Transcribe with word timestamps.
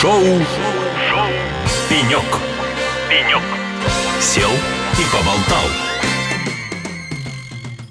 Шоу, 0.00 0.12
Шоу. 0.12 1.26
«Пенек». 1.90 2.22
«Пенек». 3.10 3.42
Сел 4.20 4.50
и 4.92 5.02
поболтал. 5.12 5.64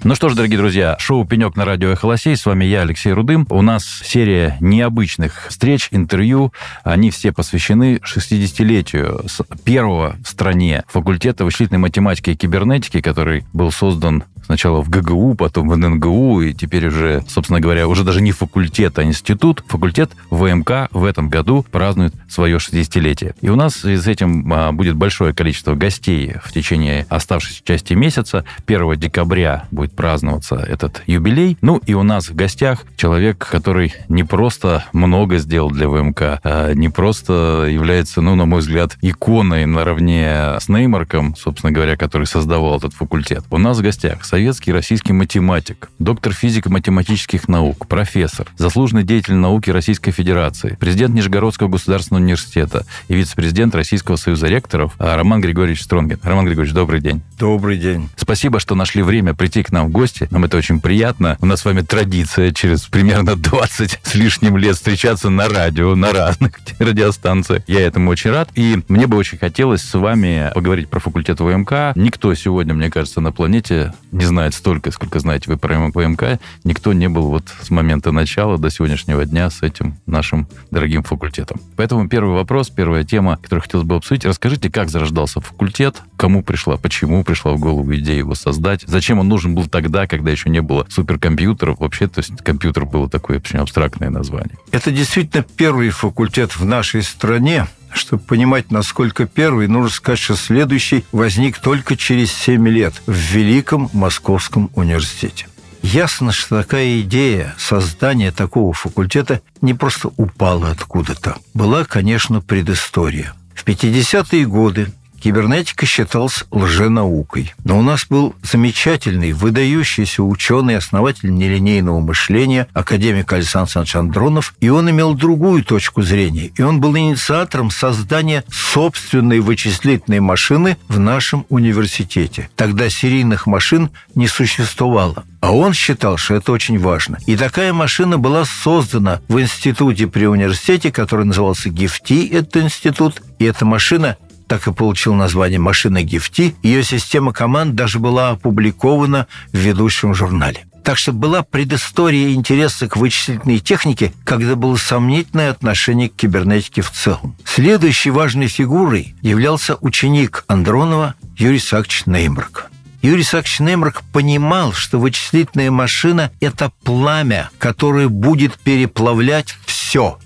Ну 0.04 0.14
что 0.14 0.30
ж, 0.30 0.34
дорогие 0.34 0.56
друзья, 0.56 0.96
шоу 0.98 1.26
«Пенек» 1.26 1.54
на 1.54 1.66
радио 1.66 1.90
«Эхолосей». 1.90 2.34
С 2.34 2.46
вами 2.46 2.64
я, 2.64 2.80
Алексей 2.80 3.12
Рудым. 3.12 3.46
У 3.50 3.60
нас 3.60 3.84
серия 4.02 4.56
необычных 4.60 5.48
встреч, 5.50 5.88
интервью. 5.90 6.54
Они 6.82 7.10
все 7.10 7.30
посвящены 7.30 7.96
60-летию 7.96 9.26
первого 9.64 10.16
в 10.24 10.28
стране 10.30 10.84
факультета 10.88 11.44
вычислительной 11.44 11.80
математики 11.80 12.30
и 12.30 12.36
кибернетики, 12.36 13.02
который 13.02 13.44
был 13.52 13.70
создан 13.70 14.24
Сначала 14.48 14.80
в 14.80 14.88
ГГУ, 14.88 15.34
потом 15.34 15.68
в 15.68 15.76
ННГУ, 15.76 16.40
и 16.40 16.54
теперь 16.54 16.86
уже, 16.86 17.22
собственно 17.28 17.60
говоря, 17.60 17.86
уже 17.86 18.02
даже 18.02 18.22
не 18.22 18.32
факультет, 18.32 18.98
а 18.98 19.02
институт. 19.02 19.62
Факультет 19.68 20.12
ВМК 20.30 20.88
в 20.90 21.04
этом 21.04 21.28
году 21.28 21.66
празднует 21.70 22.14
свое 22.30 22.56
60-летие. 22.56 23.34
И 23.42 23.50
у 23.50 23.56
нас 23.56 23.84
с 23.84 24.06
этим 24.06 24.50
а, 24.50 24.72
будет 24.72 24.96
большое 24.96 25.34
количество 25.34 25.74
гостей 25.74 26.36
в 26.42 26.50
течение 26.50 27.04
оставшейся 27.10 27.60
части 27.62 27.92
месяца. 27.92 28.46
1 28.66 28.98
декабря 28.98 29.66
будет 29.70 29.92
праздноваться 29.92 30.54
этот 30.56 31.02
юбилей. 31.06 31.58
Ну 31.60 31.82
и 31.84 31.92
у 31.92 32.02
нас 32.02 32.30
в 32.30 32.34
гостях 32.34 32.86
человек, 32.96 33.46
который 33.50 33.92
не 34.08 34.24
просто 34.24 34.86
много 34.94 35.36
сделал 35.36 35.70
для 35.70 35.90
ВМК, 35.90 36.40
а 36.42 36.72
не 36.72 36.88
просто 36.88 37.66
является, 37.68 38.22
ну, 38.22 38.34
на 38.34 38.46
мой 38.46 38.60
взгляд, 38.60 38.96
иконой 39.02 39.66
наравне 39.66 40.56
с 40.58 40.70
Неймарком, 40.70 41.36
собственно 41.36 41.70
говоря, 41.70 41.98
который 41.98 42.26
создавал 42.26 42.78
этот 42.78 42.94
факультет. 42.94 43.44
У 43.50 43.58
нас 43.58 43.76
в 43.76 43.82
гостях 43.82 44.24
советский 44.38 44.70
российский 44.70 45.12
математик, 45.12 45.90
доктор 45.98 46.32
физико-математических 46.32 47.48
наук, 47.48 47.88
профессор, 47.88 48.46
заслуженный 48.56 49.02
деятель 49.02 49.34
науки 49.34 49.70
Российской 49.70 50.12
Федерации, 50.12 50.76
президент 50.78 51.12
Нижегородского 51.12 51.66
государственного 51.66 52.22
университета 52.22 52.86
и 53.08 53.16
вице-президент 53.16 53.74
Российского 53.74 54.14
союза 54.14 54.46
ректоров 54.46 54.94
а, 55.00 55.16
Роман 55.16 55.40
Григорьевич 55.40 55.82
Стронгин. 55.82 56.20
Роман 56.22 56.46
Григорьевич, 56.46 56.72
добрый 56.72 57.00
день. 57.00 57.20
Добрый 57.36 57.78
день. 57.78 58.10
Спасибо, 58.14 58.60
что 58.60 58.76
нашли 58.76 59.02
время 59.02 59.34
прийти 59.34 59.64
к 59.64 59.72
нам 59.72 59.88
в 59.88 59.90
гости. 59.90 60.28
Нам 60.30 60.44
это 60.44 60.56
очень 60.56 60.80
приятно. 60.80 61.36
У 61.40 61.46
нас 61.46 61.62
с 61.62 61.64
вами 61.64 61.80
традиция 61.80 62.52
через 62.52 62.82
примерно 62.82 63.34
20 63.34 63.98
с 64.04 64.14
лишним 64.14 64.56
лет 64.56 64.76
встречаться 64.76 65.30
на 65.30 65.48
радио, 65.48 65.96
на 65.96 66.12
разных 66.12 66.60
радиостанциях. 66.78 67.64
Я 67.66 67.80
этому 67.80 68.12
очень 68.12 68.30
рад. 68.30 68.50
И 68.54 68.84
мне 68.86 69.08
бы 69.08 69.16
очень 69.16 69.38
хотелось 69.38 69.82
с 69.82 69.94
вами 69.98 70.52
поговорить 70.54 70.88
про 70.88 71.00
факультет 71.00 71.40
ВМК. 71.40 71.96
Никто 71.96 72.32
сегодня, 72.34 72.72
мне 72.72 72.88
кажется, 72.88 73.20
на 73.20 73.32
планете 73.32 73.94
не 74.12 74.27
знает 74.28 74.54
столько, 74.54 74.90
сколько 74.90 75.18
знаете 75.18 75.50
вы 75.50 75.56
про 75.56 75.90
ПМК, 75.90 76.40
никто 76.64 76.92
не 76.92 77.08
был 77.08 77.28
вот 77.30 77.44
с 77.60 77.70
момента 77.70 78.12
начала 78.12 78.58
до 78.58 78.70
сегодняшнего 78.70 79.24
дня 79.24 79.50
с 79.50 79.62
этим 79.62 79.96
нашим 80.06 80.46
дорогим 80.70 81.02
факультетом. 81.02 81.60
Поэтому 81.76 82.08
первый 82.08 82.34
вопрос, 82.34 82.70
первая 82.70 83.04
тема, 83.04 83.38
которую 83.42 83.62
хотелось 83.62 83.86
бы 83.86 83.96
обсудить. 83.96 84.24
Расскажите, 84.24 84.70
как 84.70 84.88
зарождался 84.88 85.40
факультет, 85.40 86.02
кому 86.16 86.42
пришла, 86.42 86.76
почему 86.76 87.24
пришла 87.24 87.52
в 87.52 87.58
голову 87.58 87.94
идея 87.96 88.18
его 88.18 88.34
создать, 88.34 88.84
зачем 88.86 89.18
он 89.18 89.28
нужен 89.28 89.54
был 89.54 89.66
тогда, 89.66 90.06
когда 90.06 90.30
еще 90.30 90.50
не 90.50 90.62
было 90.62 90.86
суперкомпьютеров. 90.88 91.78
Вообще, 91.80 92.06
то 92.08 92.20
есть 92.20 92.36
компьютер 92.42 92.84
было 92.84 93.08
такое 93.08 93.38
очень 93.38 93.58
абстрактное 93.58 94.10
название. 94.10 94.56
Это 94.70 94.90
действительно 94.90 95.44
первый 95.56 95.90
факультет 95.90 96.56
в 96.56 96.64
нашей 96.64 97.02
стране, 97.02 97.66
чтобы 97.92 98.22
понимать, 98.22 98.70
насколько 98.70 99.26
первый, 99.26 99.68
нужно 99.68 99.90
сказать, 99.90 100.18
что 100.18 100.36
следующий 100.36 101.04
возник 101.12 101.58
только 101.58 101.96
через 101.96 102.32
7 102.32 102.68
лет 102.68 102.94
в 103.06 103.12
Великом 103.12 103.90
Московском 103.92 104.70
университете. 104.74 105.46
Ясно, 105.82 106.32
что 106.32 106.62
такая 106.62 107.00
идея 107.00 107.54
создания 107.58 108.32
такого 108.32 108.72
факультета 108.72 109.40
не 109.60 109.74
просто 109.74 110.10
упала 110.16 110.70
откуда-то. 110.70 111.36
Была, 111.54 111.84
конечно, 111.84 112.40
предыстория. 112.40 113.32
В 113.54 113.64
50-е 113.64 114.46
годы 114.46 114.88
Кибернетика 115.20 115.86
считалась 115.86 116.44
лженаукой. 116.50 117.54
Но 117.64 117.78
у 117.78 117.82
нас 117.82 118.06
был 118.06 118.34
замечательный, 118.42 119.32
выдающийся 119.32 120.22
ученый, 120.22 120.76
основатель 120.76 121.34
нелинейного 121.34 122.00
мышления, 122.00 122.66
академик 122.72 123.32
Александр 123.32 123.68
Александрович 123.68 123.96
Андронов, 123.96 124.54
и 124.60 124.68
он 124.68 124.90
имел 124.90 125.14
другую 125.14 125.64
точку 125.64 126.02
зрения. 126.02 126.50
И 126.56 126.62
он 126.62 126.80
был 126.80 126.96
инициатором 126.96 127.70
создания 127.70 128.44
собственной 128.50 129.40
вычислительной 129.40 130.20
машины 130.20 130.76
в 130.88 130.98
нашем 130.98 131.44
университете. 131.48 132.48
Тогда 132.56 132.88
серийных 132.88 133.46
машин 133.46 133.90
не 134.14 134.28
существовало. 134.28 135.24
А 135.40 135.52
он 135.52 135.72
считал, 135.72 136.16
что 136.16 136.34
это 136.34 136.52
очень 136.52 136.78
важно. 136.78 137.18
И 137.26 137.36
такая 137.36 137.72
машина 137.72 138.18
была 138.18 138.44
создана 138.44 139.20
в 139.28 139.40
институте 139.40 140.06
при 140.06 140.26
университете, 140.26 140.90
который 140.90 141.26
назывался 141.26 141.70
ГИФТИ, 141.70 142.28
этот 142.32 142.56
институт. 142.56 143.22
И 143.38 143.44
эта 143.44 143.64
машина 143.64 144.16
так 144.48 144.66
и 144.66 144.72
получил 144.72 145.14
название 145.14 145.58
«Машина 145.58 146.02
Гифти». 146.02 146.56
Ее 146.62 146.82
система 146.82 147.32
команд 147.32 147.74
даже 147.74 147.98
была 147.98 148.30
опубликована 148.30 149.26
в 149.52 149.56
ведущем 149.56 150.14
журнале. 150.14 150.64
Так 150.82 150.96
что 150.96 151.12
была 151.12 151.42
предыстория 151.42 152.32
интереса 152.32 152.88
к 152.88 152.96
вычислительной 152.96 153.58
технике, 153.58 154.12
когда 154.24 154.56
было 154.56 154.76
сомнительное 154.76 155.50
отношение 155.50 156.08
к 156.08 156.16
кибернетике 156.16 156.80
в 156.80 156.90
целом. 156.90 157.36
Следующей 157.44 158.10
важной 158.10 158.48
фигурой 158.48 159.14
являлся 159.20 159.76
ученик 159.82 160.44
Андронова 160.48 161.14
Юрий 161.36 161.58
Исаакович 161.58 162.06
Неймберг. 162.06 162.70
Юрий 163.02 163.22
Исаакович 163.22 163.60
Немрак 163.60 164.02
понимал, 164.12 164.72
что 164.72 164.98
вычислительная 164.98 165.70
машина– 165.70 166.32
это 166.40 166.72
пламя, 166.82 167.50
которое 167.58 168.08
будет 168.08 168.58
переплавлять 168.58 169.56
все– 169.66 169.77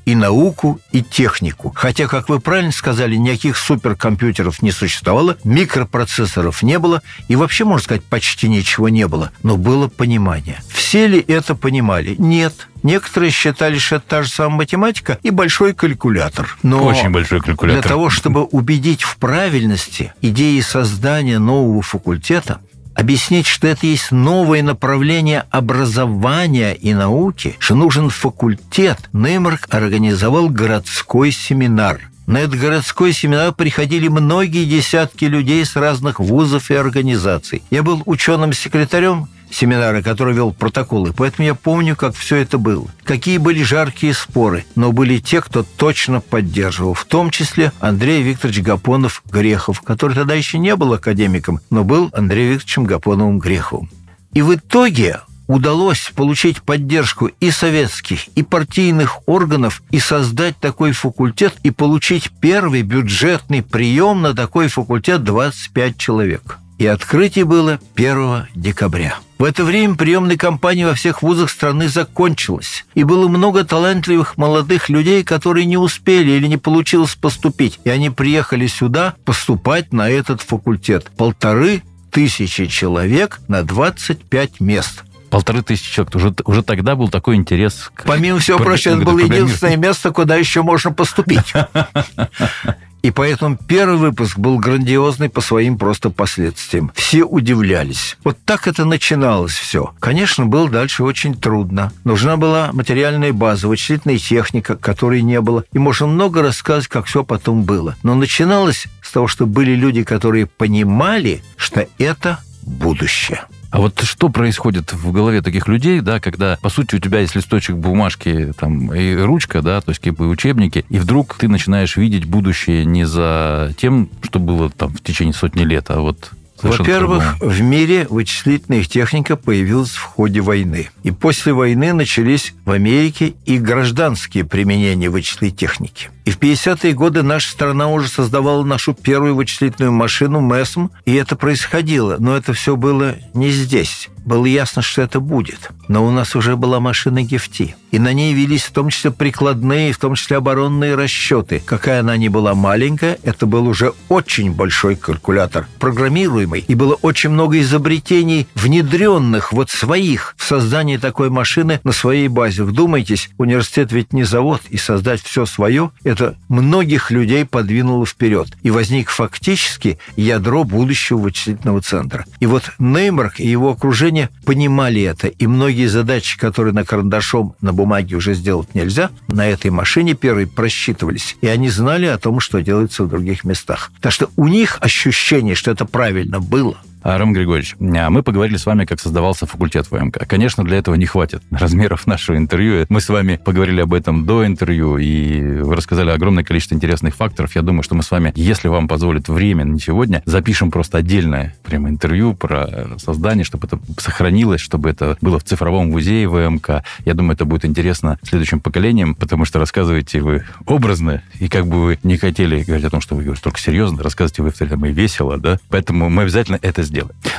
и 0.04 0.14
науку, 0.14 0.80
и 0.90 1.02
технику. 1.02 1.72
Хотя, 1.74 2.06
как 2.06 2.28
вы 2.28 2.40
правильно 2.40 2.72
сказали, 2.72 3.16
никаких 3.16 3.56
суперкомпьютеров 3.56 4.62
не 4.62 4.72
существовало, 4.72 5.36
микропроцессоров 5.44 6.62
не 6.62 6.78
было, 6.78 7.02
и 7.28 7.36
вообще, 7.36 7.64
можно 7.64 7.84
сказать, 7.84 8.04
почти 8.04 8.48
ничего 8.48 8.88
не 8.88 9.06
было. 9.06 9.30
Но 9.42 9.56
было 9.56 9.88
понимание. 9.88 10.60
Все 10.68 11.06
ли 11.06 11.24
это 11.26 11.54
понимали? 11.54 12.14
Нет. 12.18 12.68
Некоторые 12.82 13.30
считали, 13.30 13.78
что 13.78 13.96
это 13.96 14.06
та 14.08 14.22
же 14.22 14.30
самая 14.30 14.58
математика 14.58 15.18
и 15.22 15.30
большой 15.30 15.72
калькулятор. 15.72 16.56
Но 16.62 16.84
Очень 16.84 17.10
большой 17.10 17.40
калькулятор. 17.40 17.80
Для 17.80 17.88
того, 17.88 18.10
чтобы 18.10 18.42
убедить 18.44 19.02
в 19.02 19.16
правильности 19.18 20.12
идеи 20.20 20.60
создания 20.60 21.38
нового 21.38 21.82
факультета, 21.82 22.60
объяснить, 22.94 23.46
что 23.46 23.66
это 23.66 23.86
есть 23.86 24.10
новое 24.10 24.62
направление 24.62 25.44
образования 25.50 26.74
и 26.74 26.94
науки, 26.94 27.56
что 27.58 27.74
нужен 27.74 28.10
факультет, 28.10 28.98
Неймарк 29.12 29.66
организовал 29.70 30.48
городской 30.48 31.30
семинар– 31.30 32.00
на 32.26 32.38
этот 32.38 32.58
городской 32.58 33.12
семинар 33.12 33.52
приходили 33.52 34.06
многие 34.08 34.64
десятки 34.64 35.24
людей 35.24 35.64
с 35.64 35.74
разных 35.74 36.20
вузов 36.20 36.70
и 36.70 36.74
организаций. 36.74 37.62
Я 37.70 37.82
был 37.82 38.02
ученым-секретарем 38.06 39.28
семинара, 39.52 40.02
который 40.02 40.34
вел 40.34 40.52
протоколы, 40.52 41.12
поэтому 41.12 41.46
я 41.46 41.54
помню, 41.54 41.94
как 41.96 42.14
все 42.14 42.36
это 42.36 42.58
было. 42.58 42.86
Какие 43.04 43.38
были 43.38 43.62
жаркие 43.62 44.14
споры, 44.14 44.64
но 44.74 44.92
были 44.92 45.18
те, 45.18 45.40
кто 45.40 45.62
точно 45.62 46.20
поддерживал, 46.20 46.94
в 46.94 47.04
том 47.04 47.30
числе 47.30 47.72
Андрей 47.80 48.22
Викторович 48.22 48.60
Гапонов-Грехов, 48.60 49.82
который 49.82 50.14
тогда 50.14 50.34
еще 50.34 50.58
не 50.58 50.74
был 50.76 50.92
академиком, 50.94 51.60
но 51.70 51.84
был 51.84 52.10
Андреем 52.12 52.52
Викторовичем 52.52 52.86
Гапоновым-Греховым. 52.86 53.88
И 54.32 54.42
в 54.42 54.54
итоге 54.54 55.20
удалось 55.46 56.12
получить 56.14 56.62
поддержку 56.62 57.26
и 57.26 57.50
советских, 57.50 58.28
и 58.28 58.42
партийных 58.42 59.28
органов, 59.28 59.82
и 59.90 59.98
создать 59.98 60.58
такой 60.58 60.92
факультет, 60.92 61.54
и 61.62 61.70
получить 61.70 62.30
первый 62.40 62.82
бюджетный 62.82 63.62
прием 63.62 64.22
на 64.22 64.34
такой 64.34 64.68
факультет 64.68 65.24
25 65.24 65.98
человек. 65.98 66.58
И 66.78 66.86
открытие 66.86 67.44
было 67.44 67.78
1 67.94 68.46
декабря. 68.54 69.18
В 69.42 69.44
это 69.44 69.64
время 69.64 69.96
приемная 69.96 70.36
кампания 70.36 70.86
во 70.86 70.94
всех 70.94 71.20
вузах 71.20 71.50
страны 71.50 71.88
закончилась, 71.88 72.84
и 72.94 73.02
было 73.02 73.26
много 73.26 73.64
талантливых 73.64 74.36
молодых 74.36 74.88
людей, 74.88 75.24
которые 75.24 75.66
не 75.66 75.76
успели 75.76 76.30
или 76.30 76.46
не 76.46 76.58
получилось 76.58 77.16
поступить, 77.16 77.80
и 77.82 77.90
они 77.90 78.08
приехали 78.08 78.68
сюда 78.68 79.16
поступать 79.24 79.92
на 79.92 80.08
этот 80.08 80.42
факультет. 80.42 81.10
Полторы 81.16 81.82
тысячи 82.12 82.66
человек 82.66 83.40
на 83.48 83.64
25 83.64 84.60
мест– 84.60 85.02
полторы 85.30 85.62
тысячи 85.62 85.92
человек. 85.92 86.14
Уже, 86.14 86.34
уже 86.44 86.62
тогда 86.62 86.94
был 86.94 87.08
такой 87.08 87.34
интерес. 87.34 87.90
К... 87.94 88.04
Помимо 88.04 88.38
всего 88.38 88.58
прочего, 88.58 88.94
это 88.94 89.04
было 89.04 89.18
единственное 89.18 89.76
место, 89.76 90.12
куда 90.12 90.36
еще 90.36 90.62
можно 90.62 90.92
поступить. 90.92 91.52
И 93.02 93.10
поэтому 93.10 93.56
первый 93.56 93.98
выпуск 93.98 94.38
был 94.38 94.58
грандиозный 94.58 95.28
по 95.28 95.40
своим 95.40 95.76
просто 95.76 96.10
последствиям. 96.10 96.92
Все 96.94 97.24
удивлялись. 97.24 98.16
Вот 98.22 98.38
так 98.44 98.68
это 98.68 98.84
начиналось 98.84 99.54
все. 99.54 99.92
Конечно, 99.98 100.46
было 100.46 100.70
дальше 100.70 101.02
очень 101.02 101.34
трудно. 101.34 101.92
Нужна 102.04 102.36
была 102.36 102.70
материальная 102.72 103.32
база, 103.32 103.66
вычислительная 103.66 104.18
техника, 104.18 104.76
которой 104.76 105.22
не 105.22 105.40
было. 105.40 105.64
И 105.72 105.78
можно 105.78 106.06
много 106.06 106.42
рассказать, 106.42 106.86
как 106.86 107.06
все 107.06 107.24
потом 107.24 107.64
было. 107.64 107.96
Но 108.04 108.14
начиналось 108.14 108.86
с 109.02 109.10
того, 109.10 109.26
что 109.26 109.46
были 109.46 109.72
люди, 109.72 110.04
которые 110.04 110.46
понимали, 110.46 111.42
что 111.56 111.86
это 111.98 112.38
будущее. 112.62 113.42
А 113.72 113.80
вот 113.80 114.00
что 114.02 114.28
происходит 114.28 114.92
в 114.92 115.12
голове 115.12 115.40
таких 115.40 115.66
людей, 115.66 116.00
да, 116.00 116.20
когда, 116.20 116.58
по 116.60 116.68
сути, 116.68 116.96
у 116.96 116.98
тебя 116.98 117.20
есть 117.20 117.34
листочек 117.34 117.76
бумажки 117.76 118.52
там, 118.58 118.92
и 118.92 119.14
ручка, 119.14 119.62
да, 119.62 119.80
то 119.80 119.92
есть 119.92 120.00
как 120.02 120.12
бы 120.12 120.28
учебники, 120.28 120.84
и 120.90 120.98
вдруг 120.98 121.38
ты 121.38 121.48
начинаешь 121.48 121.96
видеть 121.96 122.26
будущее 122.26 122.84
не 122.84 123.06
за 123.06 123.72
тем, 123.78 124.10
что 124.20 124.40
было 124.40 124.68
там 124.68 124.90
в 124.92 125.00
течение 125.00 125.32
сотни 125.32 125.64
лет, 125.64 125.86
а 125.88 126.00
вот 126.00 126.32
во-первых, 126.62 127.36
в 127.40 127.60
мире 127.60 128.06
вычислительная 128.08 128.84
техника 128.84 129.36
появилась 129.36 129.90
в 129.90 130.02
ходе 130.02 130.40
войны. 130.40 130.90
И 131.02 131.10
после 131.10 131.52
войны 131.52 131.92
начались 131.92 132.54
в 132.64 132.70
Америке 132.70 133.34
и 133.44 133.58
гражданские 133.58 134.44
применения 134.44 135.10
вычислительной 135.10 135.50
техники. 135.50 136.10
И 136.24 136.30
в 136.30 136.38
50-е 136.38 136.92
годы 136.92 137.22
наша 137.22 137.50
страна 137.50 137.88
уже 137.88 138.08
создавала 138.08 138.62
нашу 138.64 138.94
первую 138.94 139.34
вычислительную 139.34 139.92
машину 139.92 140.40
МЭСМ, 140.40 140.88
и 141.04 141.14
это 141.14 141.34
происходило. 141.34 142.16
Но 142.18 142.36
это 142.36 142.52
все 142.52 142.76
было 142.76 143.16
не 143.34 143.50
здесь. 143.50 144.08
Было 144.24 144.46
ясно, 144.46 144.82
что 144.82 145.02
это 145.02 145.20
будет. 145.20 145.70
Но 145.88 146.06
у 146.06 146.10
нас 146.10 146.36
уже 146.36 146.56
была 146.56 146.80
машина 146.80 147.22
Гефти. 147.22 147.74
И 147.90 147.98
на 147.98 148.12
ней 148.12 148.32
велись 148.32 148.62
в 148.62 148.72
том 148.72 148.88
числе 148.88 149.10
прикладные, 149.10 149.92
в 149.92 149.98
том 149.98 150.14
числе 150.14 150.38
оборонные 150.38 150.94
расчеты. 150.94 151.62
Какая 151.64 152.00
она 152.00 152.16
ни 152.16 152.28
была 152.28 152.54
маленькая, 152.54 153.18
это 153.22 153.46
был 153.46 153.66
уже 153.66 153.92
очень 154.08 154.52
большой 154.52 154.96
калькулятор, 154.96 155.66
программируемый. 155.78 156.64
И 156.66 156.74
было 156.74 156.94
очень 156.94 157.30
много 157.30 157.60
изобретений, 157.60 158.46
внедренных 158.54 159.52
вот 159.52 159.70
своих 159.70 160.34
в 160.38 160.44
создание 160.44 160.98
такой 160.98 161.28
машины 161.28 161.80
на 161.84 161.92
своей 161.92 162.28
базе. 162.28 162.62
Вдумайтесь, 162.62 163.28
университет 163.36 163.92
ведь 163.92 164.12
не 164.12 164.24
завод, 164.24 164.62
и 164.70 164.78
создать 164.78 165.20
все 165.22 165.44
свое– 165.44 165.90
это 166.04 166.36
многих 166.48 167.10
людей 167.10 167.44
подвинуло 167.44 168.06
вперед. 168.06 168.48
И 168.62 168.70
возник 168.70 169.10
фактически 169.10 169.98
ядро 170.16 170.64
будущего 170.64 171.18
вычислительного 171.18 171.82
центра. 171.82 172.24
И 172.40 172.46
вот 172.46 172.72
Неймарк 172.78 173.38
и 173.38 173.48
его 173.48 173.70
окружение 173.70 174.11
понимали 174.44 175.02
это. 175.02 175.28
И 175.28 175.46
многие 175.46 175.86
задачи, 175.86 176.38
которые 176.38 176.74
на 176.74 176.84
карандашом, 176.84 177.54
на 177.60 177.72
бумаге 177.72 178.16
уже 178.16 178.34
сделать 178.34 178.74
нельзя, 178.74 179.10
на 179.28 179.46
этой 179.46 179.70
машине 179.70 180.14
первые 180.14 180.46
просчитывались. 180.46 181.36
И 181.40 181.46
они 181.46 181.68
знали 181.68 182.06
о 182.06 182.18
том, 182.18 182.40
что 182.40 182.60
делается 182.60 183.04
в 183.04 183.08
других 183.08 183.44
местах. 183.44 183.90
Так 184.00 184.12
что 184.12 184.30
у 184.36 184.48
них 184.48 184.78
ощущение, 184.80 185.54
что 185.54 185.70
это 185.70 185.84
правильно 185.84 186.40
было– 186.40 186.76
Ром 187.02 187.32
Григорьевич, 187.32 187.76
а 187.80 188.10
мы 188.10 188.22
поговорили 188.22 188.56
с 188.56 188.66
вами, 188.66 188.84
как 188.84 189.00
создавался 189.00 189.46
факультет 189.46 189.90
ВМК. 189.90 190.26
Конечно, 190.26 190.64
для 190.64 190.78
этого 190.78 190.94
не 190.94 191.06
хватит 191.06 191.42
размеров 191.50 192.06
нашего 192.06 192.36
интервью. 192.36 192.86
Мы 192.88 193.00
с 193.00 193.08
вами 193.08 193.40
поговорили 193.42 193.80
об 193.80 193.94
этом 193.94 194.24
до 194.24 194.46
интервью, 194.46 194.98
и 194.98 195.60
вы 195.60 195.74
рассказали 195.74 196.10
огромное 196.10 196.44
количество 196.44 196.74
интересных 196.74 197.14
факторов. 197.14 197.54
Я 197.54 197.62
думаю, 197.62 197.82
что 197.82 197.94
мы 197.94 198.02
с 198.02 198.10
вами, 198.10 198.32
если 198.36 198.68
вам 198.68 198.88
позволит 198.88 199.28
время 199.28 199.64
не 199.64 199.80
сегодня, 199.80 200.22
запишем 200.26 200.70
просто 200.70 200.98
отдельное 200.98 201.54
прямо 201.62 201.88
интервью 201.88 202.34
про 202.34 202.96
создание, 202.98 203.44
чтобы 203.44 203.66
это 203.66 203.78
сохранилось, 203.98 204.60
чтобы 204.60 204.90
это 204.90 205.16
было 205.20 205.38
в 205.38 205.44
цифровом 205.44 205.90
музее 205.90 206.28
ВМК. 206.28 206.82
Я 207.04 207.14
думаю, 207.14 207.34
это 207.34 207.44
будет 207.44 207.64
интересно 207.64 208.18
следующим 208.22 208.60
поколениям, 208.60 209.14
потому 209.14 209.44
что 209.44 209.58
рассказываете 209.58 210.20
вы 210.20 210.44
образно, 210.66 211.22
и 211.40 211.48
как 211.48 211.66
бы 211.66 211.82
вы 211.82 211.98
не 212.02 212.16
хотели 212.16 212.62
говорить 212.62 212.86
о 212.86 212.90
том, 212.90 213.00
что 213.00 213.14
вы 213.14 213.22
говорите 213.22 213.42
только 213.42 213.58
серьезно, 213.58 214.02
рассказываете 214.02 214.42
вы 214.42 214.50
в 214.50 214.54
целом 214.54 214.86
и 214.86 214.92
весело, 214.92 215.38
да? 215.38 215.58
Поэтому 215.68 216.08
мы 216.08 216.22
обязательно 216.22 216.58
это 216.62 216.82
сделаем. 216.82 216.91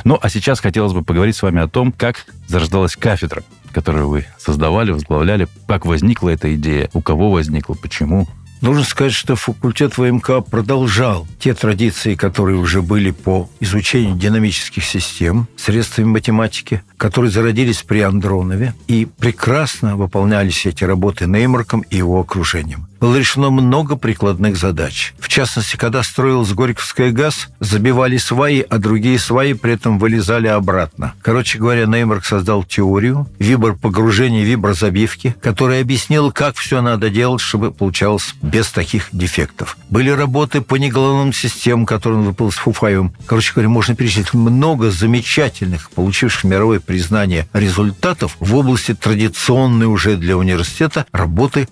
Ну, 0.04 0.18
а 0.20 0.28
сейчас 0.28 0.60
хотелось 0.60 0.92
бы 0.92 1.02
поговорить 1.02 1.36
с 1.36 1.42
вами 1.42 1.62
о 1.62 1.68
том, 1.68 1.92
как 1.92 2.26
зарождалась 2.46 2.96
кафедра, 2.96 3.42
которую 3.72 4.08
вы 4.08 4.26
создавали, 4.38 4.90
возглавляли, 4.90 5.48
как 5.66 5.86
возникла 5.86 6.30
эта 6.30 6.54
идея, 6.54 6.90
у 6.92 7.00
кого 7.00 7.30
возникла, 7.30 7.74
почему. 7.74 8.28
Нужно 8.60 8.84
сказать, 8.84 9.12
что 9.12 9.36
факультет 9.36 9.98
ВМК 9.98 10.42
продолжал 10.42 11.26
те 11.38 11.52
традиции, 11.52 12.14
которые 12.14 12.56
уже 12.56 12.80
были 12.80 13.10
по 13.10 13.50
изучению 13.60 14.16
динамических 14.16 14.82
систем 14.82 15.48
средствами 15.56 16.06
математики, 16.06 16.82
которые 16.96 17.30
зародились 17.30 17.82
при 17.82 18.00
Андронове, 18.00 18.72
и 18.86 19.06
прекрасно 19.18 19.96
выполнялись 19.96 20.64
эти 20.64 20.82
работы 20.82 21.26
Неймарком 21.26 21.80
и 21.82 21.98
его 21.98 22.18
окружением 22.20 22.88
было 23.00 23.16
решено 23.16 23.50
много 23.50 23.96
прикладных 23.96 24.56
задач. 24.56 25.14
В 25.18 25.28
частности, 25.28 25.76
когда 25.76 26.02
строилась 26.02 26.52
Горьковская 26.52 27.10
ГАЗ, 27.10 27.48
забивали 27.60 28.16
сваи, 28.16 28.64
а 28.68 28.78
другие 28.78 29.18
сваи 29.18 29.52
при 29.52 29.74
этом 29.74 29.98
вылезали 29.98 30.46
обратно. 30.46 31.14
Короче 31.22 31.58
говоря, 31.58 31.86
Неймарк 31.86 32.24
создал 32.24 32.64
теорию 32.64 33.28
вибор 33.38 33.74
погружения, 33.74 34.44
виброзабивки, 34.44 35.34
которая 35.40 35.80
объяснила, 35.80 36.30
как 36.30 36.56
все 36.56 36.80
надо 36.80 37.10
делать, 37.10 37.40
чтобы 37.40 37.70
получалось 37.70 38.34
без 38.42 38.70
таких 38.70 39.08
дефектов. 39.12 39.76
Были 39.90 40.10
работы 40.10 40.60
по 40.60 40.76
неголовным 40.76 41.32
системам, 41.32 41.86
которые 41.86 42.20
он 42.20 42.26
выпал 42.26 42.50
с 42.50 42.56
Фуфаевым. 42.56 43.12
Короче 43.26 43.52
говоря, 43.54 43.68
можно 43.68 43.94
перечислить 43.94 44.34
много 44.34 44.90
замечательных, 44.90 45.90
получивших 45.90 46.44
мировое 46.44 46.80
признание 46.80 47.48
результатов 47.52 48.36
в 48.40 48.54
области 48.54 48.94
традиционной 48.94 49.86
уже 49.86 50.16
для 50.16 50.36
университета 50.36 51.06
работы 51.12 51.68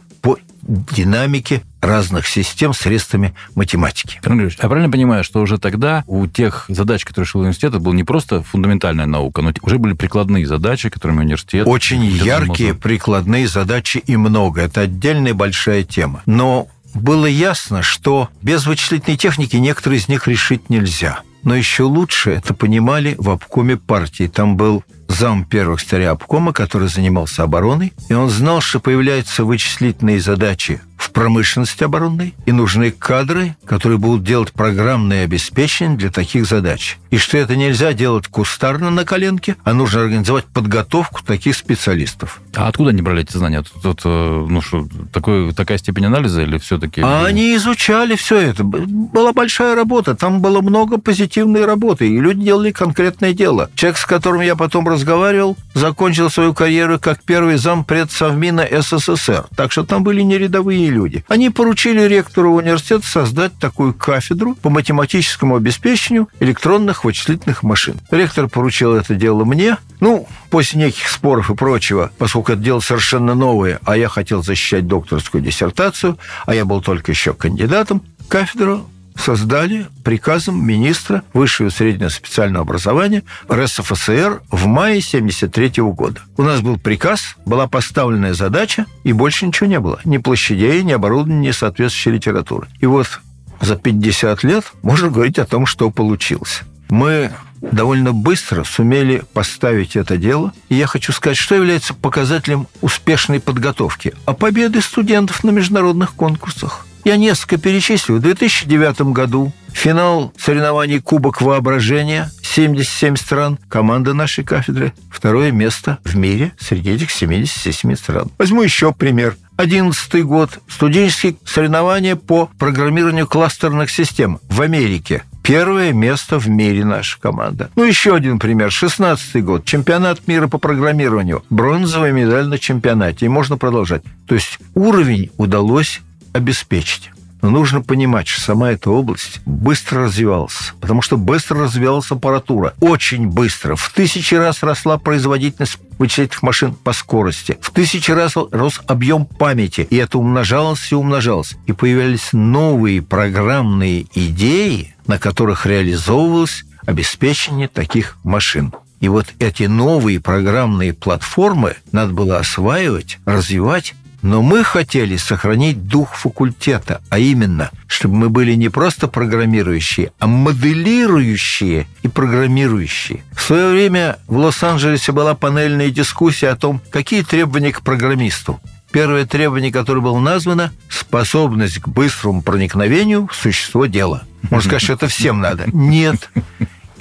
по 0.63 0.95
динамике 0.95 1.63
разных 1.81 2.27
систем 2.27 2.73
средствами 2.73 3.35
математики. 3.55 4.21
Ильич, 4.25 4.59
я 4.63 4.69
правильно 4.69 4.91
понимаю, 4.91 5.25
что 5.25 5.41
уже 5.41 5.59
тогда 5.59 6.05
у 6.07 6.27
тех 6.27 6.67
задач, 6.69 7.05
которые 7.05 7.27
решил 7.27 7.41
университет, 7.41 7.77
была 7.79 7.95
не 7.95 8.05
просто 8.05 8.43
фундаментальная 8.43 9.07
наука, 9.07 9.43
но 9.43 9.53
уже 9.63 9.79
были 9.79 9.95
прикладные 9.95 10.47
задачи, 10.47 10.89
которыми 10.89 11.21
университет... 11.21 11.67
Очень 11.67 12.05
яркие 12.05 12.69
можно... 12.69 12.81
прикладные 12.81 13.49
задачи 13.49 14.03
и 14.07 14.17
много. 14.17 14.63
Это 14.63 14.83
отдельная 14.83 15.35
большая 15.35 15.83
тема. 15.83 16.23
Но 16.27 16.69
было 16.95 17.27
ясно, 17.27 17.83
что 17.83 18.29
без 18.43 18.67
вычислительной 18.67 19.17
техники 19.17 19.57
некоторые 19.57 19.99
из 19.99 20.09
них 20.09 20.29
решить 20.29 20.71
нельзя. 20.71 21.21
Но 21.43 21.55
еще 21.55 21.85
лучше 21.85 22.31
это 22.31 22.55
понимали 22.55 23.15
в 23.19 23.31
обкоме 23.31 23.77
партии. 23.77 24.29
Там 24.29 24.57
был 24.57 24.85
зам 25.09 25.45
первых 25.45 25.81
старя 25.81 26.13
обкома, 26.13 26.53
который 26.53 26.89
занимался 26.89 27.43
обороной, 27.43 27.93
и 28.09 28.15
он 28.15 28.31
знал, 28.31 28.61
что 28.61 28.81
появляются 28.81 29.45
вычислительные 29.45 30.21
задачи 30.21 30.81
в 31.13 31.15
промышленности 31.15 31.85
оборонной, 31.85 32.35
и 32.47 32.53
нужны 32.53 32.91
кадры, 32.91 33.55
которые 33.67 33.99
будут 33.99 34.25
делать 34.25 34.53
программное 34.53 35.25
обеспечение 35.25 35.99
для 35.99 36.11
таких 36.11 36.47
задач. 36.47 36.97
И 37.11 37.19
что 37.19 37.37
это 37.37 37.55
нельзя 37.55 37.93
делать 37.93 38.29
кустарно 38.29 38.89
на 38.91 39.05
коленке, 39.05 39.57
а 39.63 39.75
нужно 39.75 40.01
организовать 40.01 40.47
подготовку 40.47 41.23
таких 41.23 41.55
специалистов. 41.55 42.41
А 42.57 42.69
откуда 42.69 42.91
они 42.91 43.03
брали 43.03 43.23
эти 43.23 43.37
знания? 43.37 43.63
Тут, 43.63 43.83
тут 43.83 44.01
э, 44.07 44.47
ну 44.49 44.63
что, 44.63 44.89
такой, 45.13 45.53
такая 45.53 45.77
степень 45.77 46.07
анализа 46.07 46.43
или 46.43 46.57
все-таки... 46.57 47.03
А 47.03 47.27
они 47.27 47.55
изучали 47.57 48.17
все 48.17 48.39
это. 48.39 48.65
Была 48.65 49.35
большая 49.35 49.75
работа, 49.75 50.15
там 50.15 50.41
было 50.41 50.63
много 50.63 50.97
позитивной 50.97 51.67
работы, 51.67 52.09
и 52.09 52.19
люди 52.19 52.45
делали 52.45 52.71
конкретное 52.71 53.35
дело. 53.35 53.71
Человек, 53.75 53.99
с 53.99 54.07
которым 54.07 54.41
я 54.41 54.57
потом 54.57 54.89
разговаривал, 54.89 55.59
закончил 55.75 56.31
свою 56.31 56.55
карьеру 56.55 56.99
как 56.99 57.23
первый 57.23 57.59
зампред 57.59 58.11
Совмина 58.11 58.67
СССР. 58.71 59.45
Так 59.55 59.73
что 59.73 59.85
там 59.85 60.03
были 60.05 60.23
не 60.23 60.39
рядовые 60.39 60.89
люди. 60.89 61.02
Они 61.29 61.51
поручили 61.51 62.03
ректору 62.03 62.55
университета 62.55 63.07
создать 63.07 63.53
такую 63.59 63.95
кафедру 63.95 64.55
по 64.57 64.71
математическому 64.71 65.57
обеспечению 65.57 66.29
электронных 66.41 67.05
вычислительных 67.05 67.63
машин. 67.63 67.97
Ректор 68.11 68.49
поручил 68.49 68.95
это 68.95 69.15
дело 69.15 69.45
мне. 69.45 69.77
Ну, 70.01 70.27
после 70.51 70.81
неких 70.81 71.09
споров 71.09 71.51
и 71.51 71.55
прочего, 71.55 72.11
поскольку 72.19 72.53
это 72.53 72.61
дело 72.61 72.81
совершенно 72.81 73.35
новое, 73.35 73.81
а 73.85 73.97
я 73.97 74.09
хотел 74.09 74.43
защищать 74.43 74.87
докторскую 74.87 75.43
диссертацию, 75.43 76.19
а 76.45 76.55
я 76.55 76.65
был 76.65 76.83
только 76.83 77.13
еще 77.13 77.35
кандидатом, 77.35 78.03
кафедру 78.29 78.87
создали 79.17 79.87
приказом 80.05 80.65
министра 80.65 81.23
высшего 81.33 81.69
и 81.69 81.71
среднего 81.71 82.09
специального 82.09 82.63
образования 82.63 83.23
РСФСР 83.51 84.43
в 84.51 84.67
мае 84.67 84.99
1973 84.99 85.83
года. 85.83 86.21
У 86.37 86.43
нас 86.43 86.61
был 86.61 86.79
приказ, 86.79 87.37
была 87.45 87.67
поставленная 87.67 88.35
задача, 88.35 88.87
и 89.05 89.13
больше 89.13 89.47
ничего 89.47 89.69
не 89.69 89.81
было. 89.81 90.01
Ни 90.05 90.19
площадей, 90.19 90.83
ни 90.83 90.93
оборудования, 90.93 91.49
ни 91.49 91.51
соответствующей 91.51 92.13
литературы. 92.13 92.69
И 92.81 92.87
вот 92.87 93.21
за 93.61 93.77
50 93.77 94.43
лет 94.45 94.73
можно 94.83 95.09
говорить 95.09 95.39
о 95.39 95.47
том, 95.47 95.67
что 95.67 95.91
получилось. 95.91 96.63
Мы 96.89 97.33
довольно 97.61 98.13
быстро 98.13 98.65
сумели 98.65 99.23
поставить 99.33 99.97
это 99.97 100.17
дело. 100.17 100.53
И 100.69 100.75
я 100.75 100.87
хочу 100.87 101.13
сказать, 101.13 101.39
что 101.39 101.55
является 101.55 101.95
показателем 101.95 102.67
успешной 102.81 103.41
подготовки. 103.41 104.15
А 104.27 104.35
победы 104.35 104.81
студентов 104.81 105.45
на 105.45 105.51
международных 105.51 106.15
конкурсах– 106.15 106.87
я 107.05 107.17
несколько 107.17 107.59
перечислю. 107.59 108.17
В 108.17 108.21
2009 108.21 109.13
году 109.13 109.53
финал 109.73 110.33
соревнований 110.39 111.01
Кубок 111.01 111.41
воображения, 111.41 112.31
77 112.43 113.17
стран, 113.17 113.59
команда 113.69 114.15
нашей 114.15 114.45
кафедры, 114.45 114.93
второе 115.11 115.51
место 115.51 115.99
в 116.05 116.17
мире 116.17 116.53
среди 116.59 116.91
этих 116.91 117.11
77 117.11 117.97
стран. 117.97 118.31
Возьму 118.39 118.63
еще 118.63 118.93
пример. 118.93 119.37
2011 119.57 120.25
год. 120.25 120.59
Студенческие 120.69 121.37
соревнования 121.45 122.17
по 122.17 122.51
программированию 122.59 123.27
кластерных 123.27 123.91
систем 123.91 124.41
в 124.49 124.61
Америке. 124.61 125.23
Первое 125.43 125.93
место 125.93 126.39
в 126.39 126.49
мире 126.49 126.85
наша 126.85 127.21
команда. 127.21 127.71
Ну, 127.75 127.85
еще 127.85 128.15
один 128.15 128.39
пример. 128.39 128.71
16 128.71 129.45
год. 129.45 129.65
Чемпионат 129.65 130.27
мира 130.29 130.47
по 130.47 130.59
программированию. 130.59 131.45
Бронзовая 131.51 132.13
медаль 132.13 132.47
на 132.47 132.59
чемпионате. 132.59 133.27
И 133.27 133.29
можно 133.29 133.57
продолжать. 133.57 134.03
То 134.27 134.35
есть 134.35 134.59
уровень 134.75 135.31
удалось 135.37 136.01
обеспечить. 136.33 137.11
Но 137.43 137.51
нужно 137.51 137.83
понимать, 137.83 138.29
что 138.29 138.41
сама 138.41 138.71
эта 138.71 138.89
область 138.91 139.41
быстро 139.45 140.05
развивалась, 140.05 140.75
потому 140.81 141.03
что 141.03 141.17
быстро 141.17 141.65
развивалась 141.65 142.09
аппаратура. 142.11 142.73
Очень 142.81 143.27
быстро. 143.27 143.75
В 143.75 143.91
тысячи 143.91 144.35
раз 144.35 144.63
росла 144.63 144.97
производительность 144.97 145.79
вычислительных 145.99 146.43
машин 146.43 146.73
по 146.73 146.93
скорости. 146.93 147.59
В 147.61 147.73
тысячи 147.73 148.13
раз 148.13 148.35
рос 148.37 148.81
объем 148.87 149.27
памяти, 149.27 149.81
и 149.91 149.97
это 149.97 150.19
умножалось 150.19 150.93
и 150.93 150.95
умножалось. 150.95 151.57
И 151.67 151.73
появлялись 151.73 152.29
новые 152.33 153.03
программные 153.03 154.07
идеи, 154.15 154.95
на 155.09 155.19
которых 155.19 155.67
реализовывалось 155.67 156.65
обеспечение 156.87 157.67
таких 157.67 158.19
машин. 158.23 158.73
И 159.01 159.09
вот 159.09 159.27
эти 159.41 159.65
новые 159.65 160.21
программные 160.21 160.95
платформы 160.95 161.75
надо 161.91 162.13
было 162.13 162.39
осваивать, 162.39 163.19
развивать, 163.27 163.95
но 164.23 164.41
мы 164.41 164.65
хотели 164.65 165.17
сохранить 165.17 165.87
дух 165.87 166.15
факультета, 166.15 167.03
а 167.11 167.19
именно, 167.19 167.71
чтобы 167.87 168.15
мы 168.15 168.31
были 168.31 168.55
не 168.55 168.69
просто 168.69 169.09
программирующие, 169.09 170.13
а 170.19 170.27
моделирующие 170.27 171.87
и 172.03 172.09
программирующие. 172.09 173.25
В 173.33 173.43
свое 173.43 173.71
время 173.71 174.19
в 174.29 174.37
Лос-Анджелесе 174.37 175.13
была 175.13 175.35
панельная 175.35 175.91
дискуссия 175.91 176.49
о 176.49 176.57
том, 176.57 176.81
какие 176.91 177.23
требования 177.23 177.73
к 177.73 177.83
программисту. 177.83 178.61
Первое 178.93 179.25
требование, 179.25 179.73
которое 179.73 180.01
было 180.01 180.19
названо– 180.21 180.71
способность 180.91 181.79
к 181.81 181.89
быстрому 181.89 182.43
проникновению 182.43 183.27
в 183.27 183.35
существо 183.35 183.87
дела. 183.87 184.23
Можно 184.51 184.69
сказать, 184.69 184.83
что 184.83 184.93
это 184.93 185.09
всем 185.09 185.41
надо. 185.41 185.65
Нет. 185.73 186.31